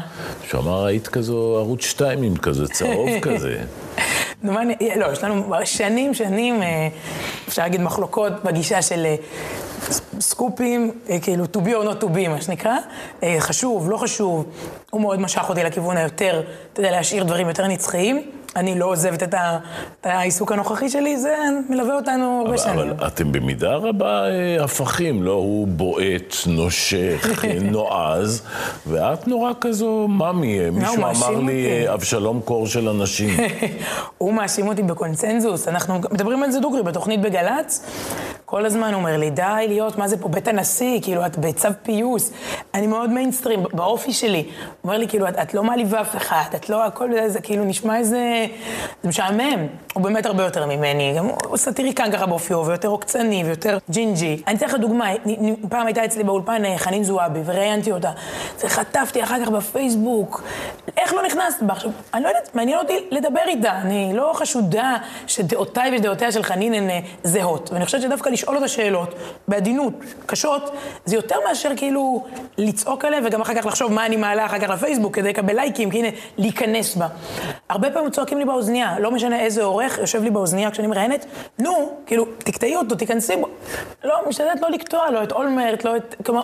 שהוא 0.48 0.60
אמר, 0.60 0.84
היית 0.86 1.08
כזו 1.08 1.56
ערוץ 1.58 1.82
שתיים 1.84 2.22
עם 2.22 2.36
כזה 2.36 2.68
צהוב 2.68 3.08
כזה. 3.22 3.56
מה 4.42 4.62
אני... 4.62 4.76
לא, 4.96 5.12
יש 5.12 5.24
לנו 5.24 5.54
שנים, 5.64 6.14
שנים, 6.14 6.62
אה, 6.62 6.88
אפשר 7.48 7.62
להגיד 7.62 7.80
מחלוקות 7.80 8.44
בגישה 8.44 8.82
של 8.82 9.06
אה, 9.06 9.16
סקופים, 10.20 10.90
אה, 11.10 11.20
כאילו 11.20 11.44
to 11.44 11.58
be 11.58 11.68
or 11.68 11.84
not 11.84 12.02
to 12.02 12.06
be, 12.06 12.28
מה 12.28 12.40
שנקרא. 12.42 12.76
חשוב, 13.38 13.90
לא 13.90 13.96
חשוב. 13.96 14.44
הוא 14.90 15.00
מאוד 15.00 15.20
משך 15.20 15.48
אותי 15.48 15.64
לכיוון 15.64 15.96
היותר, 15.96 16.42
אתה 16.72 16.80
יודע, 16.80 16.90
להשאיר 16.90 17.24
דברים 17.24 17.48
יותר 17.48 17.66
נצחיים. 17.66 18.22
אני 18.56 18.78
לא 18.78 18.86
עוזבת 18.86 19.22
את, 19.22 19.34
ה, 19.34 19.58
את 20.00 20.06
העיסוק 20.06 20.52
הנוכחי 20.52 20.88
שלי, 20.90 21.16
זה 21.16 21.36
מלווה 21.68 21.94
אותנו 21.94 22.42
הרבה 22.46 22.58
שנים. 22.58 22.78
אבל 22.78 23.06
אתם 23.06 23.32
במידה 23.32 23.74
רבה 23.74 24.28
אה, 24.28 24.64
הפכים, 24.64 25.22
לא? 25.22 25.32
הוא 25.32 25.68
בועט, 25.68 26.34
נושך, 26.46 27.44
נועז, 27.72 28.42
ואת 28.86 29.28
נורא 29.28 29.52
כזו 29.60 30.08
מאמי. 30.08 30.58
לא, 30.60 30.70
מישהו 30.70 30.96
אמר 30.96 31.40
לי, 31.40 31.66
אה, 31.66 31.94
אבשלום 31.94 32.40
קור 32.44 32.66
של 32.66 32.88
אנשים. 32.88 33.36
הוא 34.18 34.34
מאשים 34.34 34.68
אותי 34.68 34.82
בקונצנזוס. 34.82 35.68
אנחנו 35.68 35.94
מדברים 36.10 36.42
על 36.42 36.50
זה 36.50 36.60
דוגרי 36.60 36.82
בתוכנית 36.82 37.20
בגל"צ. 37.20 37.84
כל 38.50 38.66
הזמן 38.66 38.94
אומר 38.94 39.16
לי, 39.16 39.30
די 39.30 39.64
להיות, 39.68 39.98
מה 39.98 40.08
זה 40.08 40.16
פה, 40.16 40.28
בית 40.28 40.48
הנשיא, 40.48 41.00
כאילו, 41.02 41.26
את 41.26 41.38
בצו 41.38 41.68
פיוס. 41.82 42.32
אני 42.74 42.86
מאוד 42.86 43.10
מיינסטרים, 43.10 43.62
באופי 43.72 44.12
שלי. 44.12 44.38
הוא 44.38 44.74
אומר 44.84 44.98
לי, 44.98 45.08
כאילו, 45.08 45.28
את, 45.28 45.34
את 45.42 45.54
לא 45.54 45.64
מעליבה 45.64 46.00
אף 46.00 46.16
אחד, 46.16 46.44
את 46.56 46.68
לא, 46.68 46.84
הכל 46.84 47.10
זה, 47.26 47.40
כאילו, 47.40 47.64
נשמע 47.64 47.98
איזה... 47.98 48.46
זה 49.02 49.08
משעמם. 49.08 49.66
הוא 49.94 50.02
באמת 50.02 50.26
הרבה 50.26 50.44
יותר 50.44 50.66
ממני. 50.66 51.14
גם 51.16 51.28
הוא 51.46 51.56
סאטיריקן 51.56 52.12
ככה 52.12 52.26
באופיו, 52.26 52.66
ויותר 52.66 52.88
עוקצני, 52.88 53.44
ויותר 53.44 53.78
ג'ינג'י. 53.90 54.42
אני 54.46 54.56
אתן 54.56 54.66
לך 54.66 54.74
דוגמה, 54.74 55.10
פעם 55.68 55.86
הייתה 55.86 56.04
אצלי 56.04 56.24
באולפן 56.24 56.64
אה, 56.64 56.78
חנין 56.78 57.04
זועבי, 57.04 57.40
וראיינתי 57.44 57.92
אותה. 57.92 58.10
חטפתי 58.66 59.22
אחר 59.22 59.44
כך 59.44 59.48
בפייסבוק, 59.48 60.42
איך 60.96 61.14
לא 61.14 61.22
נכנסת 61.26 61.62
בה? 61.62 61.72
עכשיו, 61.72 61.90
אני 62.14 62.22
לא 62.22 62.28
יודעת, 62.28 62.54
מעניין 62.54 62.78
אותי 62.78 62.98
לדבר 63.10 63.40
איתה. 63.46 63.72
אני 63.72 64.12
לא 64.14 64.32
חשודה 64.34 64.96
שדעותיי 65.26 65.96
ודעותיה 65.96 66.32
של 66.32 66.42
חנין 66.42 66.74
הן 66.74 66.90
אה, 66.90 67.00
זהות. 67.24 67.70
ואני 67.72 67.84
חושבת 67.84 68.02
שדווקא 68.02 68.30
לשאול 68.40 68.56
אותה 68.56 68.68
שאלות, 68.68 69.14
בעדינות, 69.48 69.92
קשות, 70.26 70.70
זה 71.04 71.16
יותר 71.16 71.36
מאשר 71.48 71.70
כאילו 71.76 72.24
לצעוק 72.58 73.04
עליה, 73.04 73.20
וגם 73.24 73.40
אחר 73.40 73.54
כך 73.54 73.66
לחשוב 73.66 73.92
מה 73.92 74.06
אני 74.06 74.16
מעלה 74.16 74.46
אחר 74.46 74.58
כך 74.58 74.68
לפייסבוק 74.70 75.14
כדי 75.14 75.28
לקבל 75.28 75.54
לייקים, 75.54 75.90
כי 75.90 75.98
הנה, 75.98 76.08
להיכנס 76.38 76.96
בה. 76.96 77.08
הרבה 77.68 77.90
פעמים 77.90 78.10
צועקים 78.10 78.38
לי 78.38 78.44
באוזנייה, 78.44 78.98
לא 78.98 79.10
משנה 79.10 79.40
איזה 79.40 79.64
עורך 79.64 79.98
יושב 79.98 80.22
לי 80.22 80.30
באוזנייה 80.30 80.70
כשאני 80.70 80.86
מראיינת, 80.86 81.26
נו, 81.58 81.92
כאילו, 82.06 82.26
תקטעי 82.38 82.76
אותו, 82.76 82.94
תיכנסי 82.94 83.36
בו. 83.36 83.48
לא, 84.04 84.14
משתדלת 84.28 84.60
לא 84.62 84.70
לקטוע, 84.70 85.10
לא 85.10 85.22
את 85.22 85.32
אולמרט, 85.32 85.84
לא 85.84 85.96
את... 85.96 86.14
כלומר, 86.26 86.42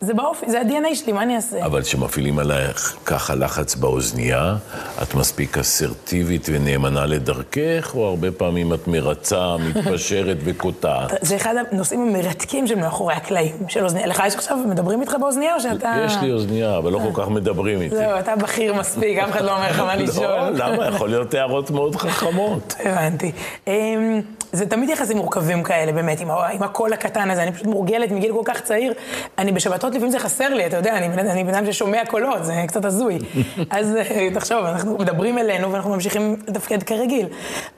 זה 0.00 0.14
באופי, 0.14 0.50
זה 0.50 0.60
ה-DNA 0.60 0.94
שלי, 0.94 1.12
מה 1.12 1.22
אני 1.22 1.36
אעשה? 1.36 1.66
אבל 1.66 1.82
כשמפעילים 1.82 2.38
עלייך 2.38 2.96
ככה 3.04 3.34
לחץ 3.34 3.74
באוזנייה, 3.74 4.56
את 5.02 5.14
מספיק 5.14 5.58
אסרטיבית 5.58 6.46
ונאמנה 6.52 7.06
לדרכך, 7.06 7.92
או 7.94 8.08
הרבה 8.08 8.32
פעמים 8.32 8.74
את 8.74 8.88
מרצה, 8.88 9.56
מתפשרת 9.56 10.36
וקוטעת? 10.44 11.19
זה 11.20 11.36
אחד 11.36 11.54
הנושאים 11.70 12.00
המרתקים 12.02 12.66
של 12.66 12.74
מאחורי 12.74 13.14
הקלעים 13.14 13.56
של 13.68 13.84
אוזנייה. 13.84 14.06
לך 14.06 14.22
יש 14.26 14.34
עכשיו, 14.34 14.56
מדברים 14.56 15.00
איתך 15.00 15.16
באוזנייה 15.20 15.54
או 15.54 15.60
שאתה... 15.60 16.02
יש 16.06 16.16
לי 16.22 16.32
אוזנייה, 16.32 16.78
אבל 16.78 16.92
לא 16.92 16.98
כל 16.98 17.22
כך 17.22 17.28
מדברים 17.28 17.80
איתי. 17.80 17.96
זהו, 17.96 18.18
אתה 18.18 18.36
בכיר 18.36 18.74
מספיק, 18.74 19.18
אף 19.18 19.30
אחד 19.30 19.44
לא 19.44 19.56
אומר 19.56 19.70
לך 19.70 19.80
מה 19.80 19.96
לא, 19.96 20.02
לשאול. 20.02 20.26
לא, 20.26 20.50
למה? 20.50 20.86
יכול 20.86 21.08
להיות 21.08 21.34
הערות 21.34 21.70
מאוד 21.70 21.96
חכמות. 21.96 22.74
הבנתי. 22.84 23.32
אמ, 23.66 24.20
זה 24.52 24.66
תמיד 24.66 24.88
יחסים 24.88 25.16
מורכבים 25.16 25.62
כאלה, 25.62 25.92
באמת, 25.92 26.20
עם, 26.20 26.30
עם 26.30 26.62
הקול 26.62 26.92
הקטן 26.92 27.30
הזה. 27.30 27.42
אני 27.42 27.52
פשוט 27.52 27.66
מורגלת 27.66 28.10
מגיל 28.10 28.32
כל 28.32 28.42
כך 28.44 28.60
צעיר. 28.60 28.92
אני 29.38 29.52
בשבתות 29.52 29.94
לפעמים 29.94 30.10
זה 30.10 30.18
חסר 30.18 30.54
לי, 30.54 30.66
אתה 30.66 30.76
יודע, 30.76 30.98
אני 30.98 31.44
בן 31.44 31.54
אדם 31.54 31.72
ששומע 31.72 32.02
קולות, 32.06 32.44
זה 32.44 32.54
קצת 32.68 32.84
הזוי. 32.84 33.18
אז 33.70 33.96
אה, 33.96 34.28
תחשוב, 34.34 34.64
אנחנו 34.64 34.98
מדברים 34.98 35.38
אלינו 35.38 35.72
ואנחנו 35.72 35.90
ממשיכים 35.90 36.36
לתפקד 36.48 36.82
כרגיל. 36.82 37.26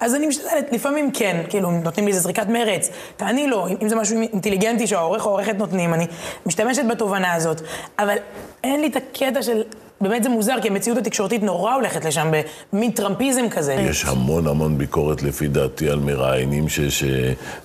אז 0.00 0.14
אני 0.14 0.26
משתדלת, 0.26 0.72
לפעמים 0.72 1.11
כן, 1.12 1.42
כאילו, 1.49 1.70
נותנים 1.70 2.06
לי 2.06 2.12
איזה 2.12 2.22
זריקת 2.22 2.49
מרץ, 2.49 2.90
תעני 3.32 3.46
לו, 3.46 3.66
אם 3.82 3.88
זה 3.88 3.96
משהו 3.96 4.20
אינטליגנטי 4.20 4.86
שהעורך 4.86 5.26
או 5.26 5.30
העורכת 5.30 5.54
נותנים, 5.58 5.94
אני 5.94 6.06
משתמשת 6.46 6.82
בתובנה 6.90 7.32
הזאת. 7.32 7.60
אבל 7.98 8.16
אין 8.64 8.80
לי 8.80 8.86
את 8.86 8.96
הקטע 8.96 9.42
של 9.42 9.62
באמת 10.02 10.23
זה 10.23 10.28
מוזר, 10.28 10.61
כי 10.62 10.68
המציאות 10.68 10.99
התקשורתית 10.99 11.42
נורא 11.42 11.75
הולכת 11.75 12.04
לשם, 12.04 12.30
במין 12.73 12.90
טראמפיזם 12.90 13.49
כזה. 13.49 13.73
יש 13.75 14.04
המון 14.04 14.47
המון 14.47 14.78
ביקורת, 14.78 15.23
לפי 15.23 15.49
דעתי, 15.49 15.90
על 15.90 15.99
מראיינים 15.99 16.66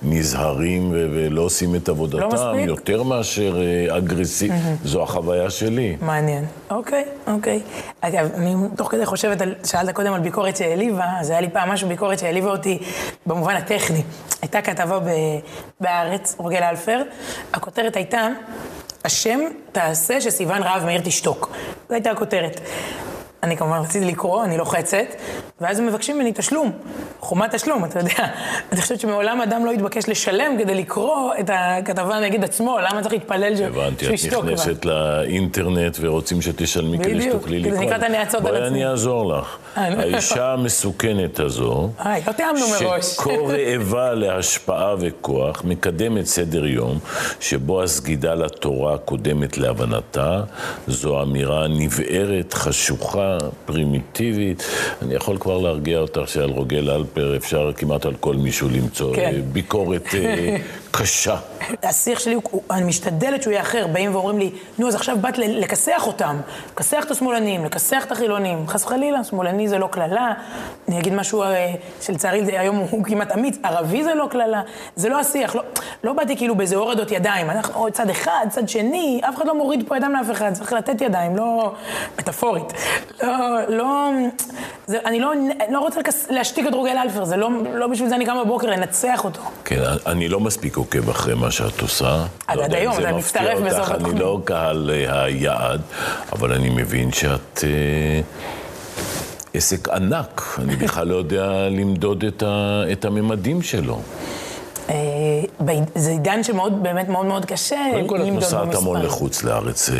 שנזהרים 0.03 0.89
ולא 0.91 1.41
עושים 1.41 1.75
את 1.75 1.89
עבודתם, 1.89 2.19
לא 2.19 2.27
מספיק. 2.27 2.67
יותר 2.67 3.03
מאשר 3.03 3.61
אה, 3.61 3.97
אגרסיב. 3.97 4.51
Mm-hmm. 4.51 4.87
זו 4.87 5.03
החוויה 5.03 5.49
שלי. 5.49 5.97
מעניין. 6.01 6.45
אוקיי, 6.69 7.05
אוקיי. 7.27 7.61
אגב, 8.01 8.29
אני 8.35 8.55
תוך 8.75 8.91
כדי 8.91 9.05
חושבת, 9.05 9.41
על, 9.41 9.55
שאלת 9.63 9.95
קודם 9.95 10.13
על 10.13 10.21
ביקורת 10.21 10.57
שהעליבה, 10.57 11.05
אז 11.19 11.29
היה 11.29 11.41
לי 11.41 11.49
פעם 11.49 11.69
משהו 11.69 11.87
ביקורת 11.87 12.19
שהעליבה 12.19 12.49
אותי 12.49 12.79
במובן 13.25 13.55
הטכני. 13.55 14.03
הייתה 14.41 14.61
כתבה 14.61 14.99
בהארץ, 15.79 16.35
רוגל 16.37 16.63
אלפר, 16.63 17.01
הכותרת 17.53 17.95
הייתה... 17.95 18.27
השם 19.05 19.39
תעשה 19.71 20.21
שסיוון 20.21 20.63
רהב 20.63 20.85
מאיר 20.85 21.01
תשתוק. 21.01 21.51
זו 21.89 21.93
הייתה 21.95 22.11
הכותרת. 22.11 22.61
אני 23.43 23.57
כמובן 23.57 23.77
רציתי 23.79 24.05
לקרוא, 24.05 24.43
אני 24.43 24.57
לוחצת, 24.57 25.05
ואז 25.61 25.79
הם 25.79 25.85
מבקשים 25.85 26.15
ממני 26.15 26.31
תשלום, 26.35 26.71
חומת 27.19 27.55
תשלום, 27.55 27.85
אתה 27.85 27.99
יודע. 27.99 28.27
אני 28.71 28.81
חושבת 28.81 28.99
שמעולם 28.99 29.41
אדם 29.41 29.65
לא 29.65 29.71
התבקש 29.71 30.09
לשלם 30.09 30.55
כדי 30.59 30.75
לקרוא 30.75 31.33
את 31.39 31.49
הכתבה 31.53 32.19
נגד 32.19 32.43
עצמו, 32.43 32.77
למה 32.79 33.01
צריך 33.01 33.13
להתפלל 33.13 33.55
שהוא 33.55 33.67
ישתוק? 33.67 33.77
הבנתי, 33.77 34.05
את 34.27 34.43
נכנסת 34.43 34.85
לאינטרנט 34.85 35.97
ורוצים 36.01 36.41
שתשלמי 36.41 36.97
כדי 36.99 37.21
שתוכלי 37.21 37.59
לקרוא. 37.59 37.73
בדיוק, 37.73 37.73
זה 37.73 37.79
נקרא 37.79 37.97
את 37.97 38.03
הנאצות 38.03 38.45
על 38.45 38.55
עצמי. 38.55 38.59
בואי 38.59 38.67
אני 38.67 38.87
אעזור 38.87 39.33
לך. 39.33 39.57
אה, 39.77 39.87
האישה 39.99 40.53
המסוכנת 40.53 41.39
הזו, 41.39 41.89
לא 42.27 42.31
תיאמנו 42.31 42.65
מראש. 42.81 43.05
שכה 43.05 43.29
רעבה 43.29 44.13
להשפעה 44.13 44.95
וכוח, 44.99 45.63
מקדמת 45.65 46.25
סדר 46.25 46.65
יום, 46.65 46.99
שבו 47.39 47.83
הסגידה 47.83 48.35
לתורה 48.35 48.97
קודמת 48.97 49.57
להבנתה, 49.57 50.41
זו 50.87 51.21
אמירה 51.21 51.67
נבערת, 51.67 52.53
חשוכה. 52.53 53.37
פרימיטיבית. 53.65 54.63
אני 55.01 55.15
יכול 55.15 55.37
כבר 55.47 55.57
להרגיע 55.57 55.99
אותך 55.99 56.21
שעל 56.25 56.49
רוגל 56.49 56.89
אלפר 56.89 57.37
אפשר 57.37 57.71
כמעט 57.77 58.05
על 58.05 58.13
כל 58.19 58.35
מישהו 58.35 58.69
למצוא 58.69 59.15
כן. 59.15 59.21
אה, 59.21 59.39
ביקורת 59.51 60.15
אה, 60.15 60.57
קשה. 60.97 61.35
השיח 61.83 62.19
שלי, 62.19 62.35
אני 62.71 62.83
משתדלת 62.83 63.43
שהוא 63.43 63.51
יהיה 63.51 63.61
אחר. 63.61 63.87
באים 63.87 64.15
ואומרים 64.15 64.39
לי, 64.39 64.51
נו, 64.79 64.87
אז 64.87 64.95
עכשיו 64.95 65.17
באת 65.21 65.37
לכסח 65.37 66.07
אותם. 66.07 66.37
לכסח 66.73 67.03
את 67.05 67.11
השמאלנים, 67.11 67.65
לכסח 67.65 68.05
את 68.05 68.11
החילונים. 68.11 68.67
חס 68.67 68.83
וחלילה, 68.83 69.23
שמאלני 69.23 69.67
זה 69.67 69.77
לא 69.77 69.87
קללה. 69.87 70.33
אני 70.87 70.99
אגיד 70.99 71.13
משהו 71.13 71.43
אה, 71.43 71.73
שלצערי 72.01 72.57
היום 72.57 72.75
הוא 72.75 73.03
כמעט 73.03 73.31
אמיץ, 73.31 73.57
ערבי 73.63 74.03
זה 74.03 74.15
לא 74.15 74.27
קללה. 74.31 74.61
זה 74.95 75.09
לא 75.09 75.19
השיח. 75.19 75.55
לא, 75.55 75.63
לא 76.03 76.13
באתי 76.13 76.37
כאילו 76.37 76.55
באיזה 76.55 76.75
הורדות 76.75 77.11
ידיים. 77.11 77.49
אנחנו 77.49 77.91
צד 77.91 78.09
אחד, 78.09 78.45
צד 78.49 78.69
שני, 78.69 79.21
אף 79.29 79.35
אחד 79.35 79.47
לא 79.47 79.55
מוריד 79.55 79.87
פה 79.87 79.97
ידם 79.97 80.11
לאף 80.17 80.31
אחד. 80.31 80.53
צריך 80.53 80.73
לתת 80.73 81.01
ידיים, 81.01 81.35
לא... 81.35 81.73
מטאפורית. 82.19 82.73
לא, 83.23 83.67
לא... 83.67 84.09
זה, 84.87 84.97
אני 85.05 85.19
לא, 85.19 85.33
לא 85.69 85.79
רוצה 85.79 85.99
להשתיק 86.29 86.67
את 86.67 86.73
רוגל 86.73 86.97
אלפר, 86.97 87.25
זה 87.25 87.37
לא, 87.37 87.49
לא 87.73 87.87
בשביל 87.87 88.09
זה 88.09 88.15
אני 88.15 88.25
קמה 88.25 88.43
בבוקר, 88.43 88.67
לנצח 88.67 89.25
אותו. 89.25 89.41
כן, 89.65 89.81
אני 90.05 90.27
לא 90.27 90.39
מספיק 90.39 90.77
עוקב 90.77 91.09
אחרי 91.09 91.35
מה 91.35 91.51
שאת 91.51 91.81
עושה. 91.81 92.25
עד, 92.47 92.57
לא 92.57 92.63
עד 92.63 92.73
היום, 92.73 92.95
זה 92.95 93.11
מצטרף 93.11 93.59
בסוף 93.59 93.89
התחום. 93.89 94.11
אני 94.11 94.19
לא 94.19 94.39
קהל 94.43 94.91
אה, 94.93 95.23
היעד, 95.23 95.81
אבל 96.33 96.53
אני 96.53 96.69
מבין 96.69 97.11
שאת... 97.11 97.63
אה, 97.63 98.21
עסק 99.53 99.89
ענק, 99.89 100.41
אני 100.59 100.75
בכלל 100.75 101.07
לא 101.07 101.15
יודע 101.15 101.69
למדוד 101.69 102.23
את, 102.23 102.43
ה, 102.43 102.83
את 102.91 103.05
הממדים 103.05 103.61
שלו. 103.61 104.01
אה, 104.89 104.95
זה 105.95 106.11
עידן 106.11 106.43
שמאוד, 106.43 106.83
באמת 106.83 107.09
מאוד 107.09 107.25
מאוד 107.25 107.45
קשה 107.45 107.75
למדוד 107.75 107.93
במספרים. 107.93 108.07
קודם 108.07 108.23
כל 108.23 108.29
את 108.29 108.33
נוסעת 108.33 108.75
המון 108.75 109.01
לחוץ 109.01 109.43
לארץ 109.43 109.89
אה, 109.89 109.95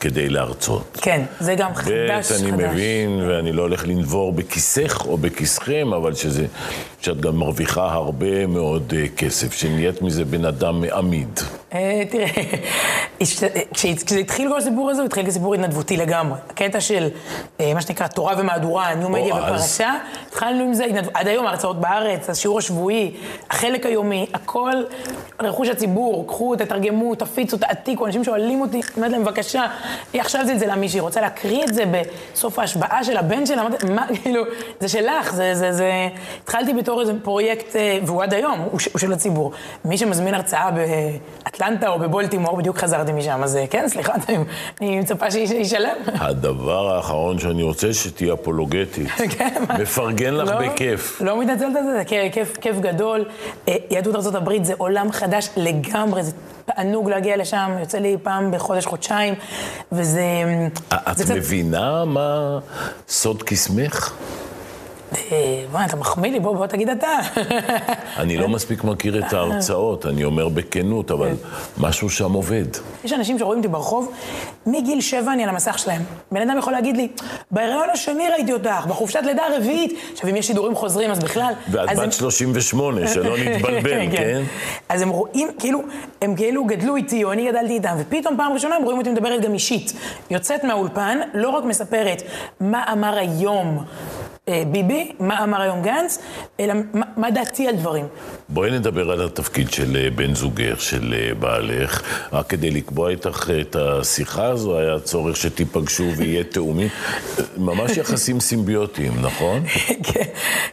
כדי 0.00 0.28
להרצות. 0.28 0.98
כן, 1.02 1.22
זה 1.40 1.54
גם 1.54 1.74
חדש, 1.74 2.32
חדש. 2.32 2.32
ב', 2.32 2.44
אני 2.44 2.50
מבין, 2.50 3.20
ואני 3.28 3.52
לא 3.52 3.62
הולך 3.62 3.86
לנבור 3.88 4.32
בכיסך 4.32 5.06
או 5.06 5.16
בכיסכם, 5.16 5.92
אבל 5.96 6.14
שזה, 6.14 6.46
שאת 7.00 7.20
גם 7.20 7.36
מרוויחה 7.36 7.92
הרבה 7.92 8.46
מאוד 8.46 8.92
אה, 8.96 9.04
כסף, 9.16 9.52
שנהיית 9.54 10.02
מזה 10.02 10.24
בן 10.24 10.44
אדם 10.44 10.84
עמיד. 10.84 11.40
תראה, 12.10 12.26
כשזה 13.74 14.18
התחיל 14.20 14.50
כל 14.50 14.58
הסיפור 14.58 14.90
הזה, 14.90 15.00
הוא 15.00 15.06
התחיל 15.06 15.26
כסיפור 15.26 15.54
התנדבותי 15.54 15.96
לגמרי. 15.96 16.38
הקטע 16.50 16.80
של 16.80 17.08
מה 17.74 17.80
שנקרא 17.80 18.06
תורה 18.06 18.34
ומהדורה, 18.38 18.94
ניו 18.94 19.08
מדיה 19.08 19.34
ופרשה, 19.34 19.94
התחלנו 20.28 20.64
עם 20.64 20.74
זה, 20.74 20.84
עד 21.14 21.28
היום 21.28 21.46
ההרצאות 21.46 21.80
בארץ, 21.80 22.30
השיעור 22.30 22.58
השבועי, 22.58 23.14
החלק 23.50 23.86
היומי, 23.86 24.26
הכל 24.34 24.72
כל 25.38 25.46
רכוש 25.46 25.68
הציבור, 25.68 26.26
קחו, 26.26 26.56
תתרגמו, 26.56 27.14
תפיצו, 27.14 27.56
תעתיקו, 27.56 28.06
אנשים 28.06 28.24
שואלים 28.24 28.60
אותי, 28.60 28.80
אומרת 28.96 29.10
להם, 29.10 29.24
בבקשה, 29.24 29.66
עכשיו 30.14 30.46
זלזלה 30.46 30.76
מישהי, 30.76 31.00
רוצה 31.00 31.20
להקריא 31.20 31.64
את 31.64 31.74
זה 31.74 31.84
בסוף 32.32 32.58
ההשבעה 32.58 33.04
של 33.04 33.16
הבן 33.16 33.46
שלה, 33.46 33.62
אמרתי, 33.62 33.86
מה, 33.86 34.06
כאילו, 34.22 34.44
זה 34.80 34.88
שלך, 34.88 35.34
זה, 35.34 35.54
זה, 35.54 35.72
זה... 35.72 36.08
התחלתי 36.42 36.74
בתור 36.74 37.00
איזה 37.00 37.12
פרויקט, 37.22 37.76
אה, 37.76 37.98
והוא 38.06 38.22
עד 38.22 38.34
היום, 38.34 38.58
הוא, 38.58 38.70
הוא 38.70 38.98
של 38.98 39.12
הציבור. 39.12 39.52
מי 39.84 39.98
שמזמין 39.98 40.34
הרצאה 40.34 40.70
באטלנטה 40.70 41.63
או 41.86 41.98
בבולטימור, 41.98 42.56
בדיוק 42.56 42.78
חזרתי 42.78 43.12
משם, 43.12 43.40
אז 43.42 43.56
אה, 43.56 43.66
כן, 43.66 43.84
סליחה, 43.88 44.12
אני 44.80 45.00
מצפה 45.00 45.30
שישלם. 45.30 45.96
הדבר 46.06 46.94
האחרון 46.94 47.38
שאני 47.38 47.62
רוצה, 47.62 47.94
שתהיה 47.94 48.34
אפולוגטית. 48.34 49.08
כן, 49.38 49.64
מפרגן 49.82 50.34
לך 50.34 50.50
לא, 50.50 50.68
בכיף. 50.68 51.20
לא 51.20 51.40
מתנצלת 51.40 51.76
על 51.76 51.84
זה, 51.84 51.92
זה 51.92 52.04
כיף, 52.60 52.78
גדול. 52.80 53.24
אה, 53.68 53.74
יהדות 53.90 54.14
ארה"ב 54.14 54.62
זה 54.62 54.72
עולם 54.78 55.12
חדש 55.12 55.48
לגמרי, 55.56 56.22
זה 56.22 56.32
תענוג 56.64 57.10
להגיע 57.10 57.36
לשם, 57.36 57.76
יוצא 57.80 57.98
לי 57.98 58.16
פעם 58.22 58.50
בחודש, 58.50 58.86
חודשיים, 58.86 59.34
וזה... 59.92 60.22
את 60.92 61.16
זה 61.16 61.34
מבינה 61.34 62.04
מה 62.04 62.58
סוד 63.08 63.42
קסמך? 63.42 64.14
אה, 65.32 65.64
בוא, 65.72 65.80
אתה 65.86 65.96
מחמיא 65.96 66.30
לי, 66.30 66.40
בוא, 66.40 66.56
בוא 66.56 66.66
תגיד 66.66 66.88
אתה. 66.88 67.18
אני 68.22 68.36
לא 68.36 68.48
מספיק 68.48 68.84
מכיר 68.84 69.26
את 69.26 69.32
ההרצאות, 69.32 70.06
אני 70.06 70.24
אומר 70.24 70.48
בכנות, 70.48 71.10
אבל 71.10 71.30
משהו 71.78 72.10
שם 72.10 72.32
עובד. 72.32 72.64
יש 73.04 73.12
אנשים 73.12 73.38
שרואים 73.38 73.58
אותי 73.58 73.68
ברחוב, 73.68 74.12
מגיל 74.66 75.00
שבע 75.00 75.32
אני 75.32 75.42
על 75.42 75.48
המסך 75.48 75.78
שלהם. 75.78 76.02
בן 76.32 76.50
אדם 76.50 76.58
יכול 76.58 76.72
להגיד 76.72 76.96
לי, 76.96 77.08
בהיריון 77.50 77.90
השני 77.90 78.28
ראיתי 78.28 78.52
אותך, 78.52 78.86
בחופשת 78.88 79.20
לידה 79.24 79.42
הרביעית. 79.46 79.98
עכשיו, 80.12 80.30
אם 80.30 80.36
יש 80.36 80.46
שידורים 80.46 80.74
חוזרים, 80.74 81.10
אז 81.10 81.18
בכלל... 81.18 81.52
ואת 81.70 81.98
בת 81.98 82.12
38, 82.12 83.06
שלא 83.08 83.36
נתבלבל, 83.44 84.16
כן? 84.16 84.42
אז 84.88 85.02
הם 85.02 85.08
רואים, 85.08 85.48
כאילו, 85.58 85.82
הם 86.22 86.36
כאילו 86.36 86.64
גדלו 86.64 86.96
איתי, 86.96 87.24
או 87.24 87.32
אני 87.32 87.50
גדלתי 87.50 87.72
איתם, 87.72 87.94
ופתאום 87.98 88.36
פעם 88.36 88.52
ראשונה 88.52 88.76
הם 88.76 88.82
רואים 88.82 88.98
אותי 88.98 89.10
מדברת 89.10 89.40
גם 89.40 89.54
אישית. 89.54 89.92
יוצאת 90.30 90.64
מהאולפן, 90.64 91.18
לא 91.34 91.48
רק 91.48 91.64
מספרת 91.64 92.22
מה 92.60 92.84
אמר 92.92 93.18
היום 93.18 93.84
ביבי, 94.50 95.12
מה 95.20 95.44
אמר 95.44 95.60
היום 95.60 95.82
גנץ, 95.82 96.18
אלא 96.60 96.74
מה, 96.92 97.06
מה 97.16 97.30
דעתי 97.30 97.68
על 97.68 97.76
דברים. 97.76 98.06
בואי 98.48 98.70
נדבר 98.70 99.10
על 99.10 99.26
התפקיד 99.26 99.70
של 99.70 99.96
אה, 99.96 100.10
בן 100.10 100.34
זוגך, 100.34 100.80
של 100.80 101.14
אה, 101.16 101.34
בעלך. 101.34 102.02
רק 102.32 102.46
כדי 102.46 102.70
לקבוע 102.70 103.10
איתך 103.10 103.50
את 103.60 103.76
השיחה 103.76 104.46
הזו, 104.46 104.78
היה 104.78 105.00
צורך 105.00 105.36
שתיפגשו 105.36 106.04
ויהיה 106.16 106.44
תאומים. 106.44 106.88
ממש 107.56 107.96
יחסים 107.96 108.40
סימביוטיים, 108.40 109.12
נכון? 109.22 109.62
כן, 110.12 110.24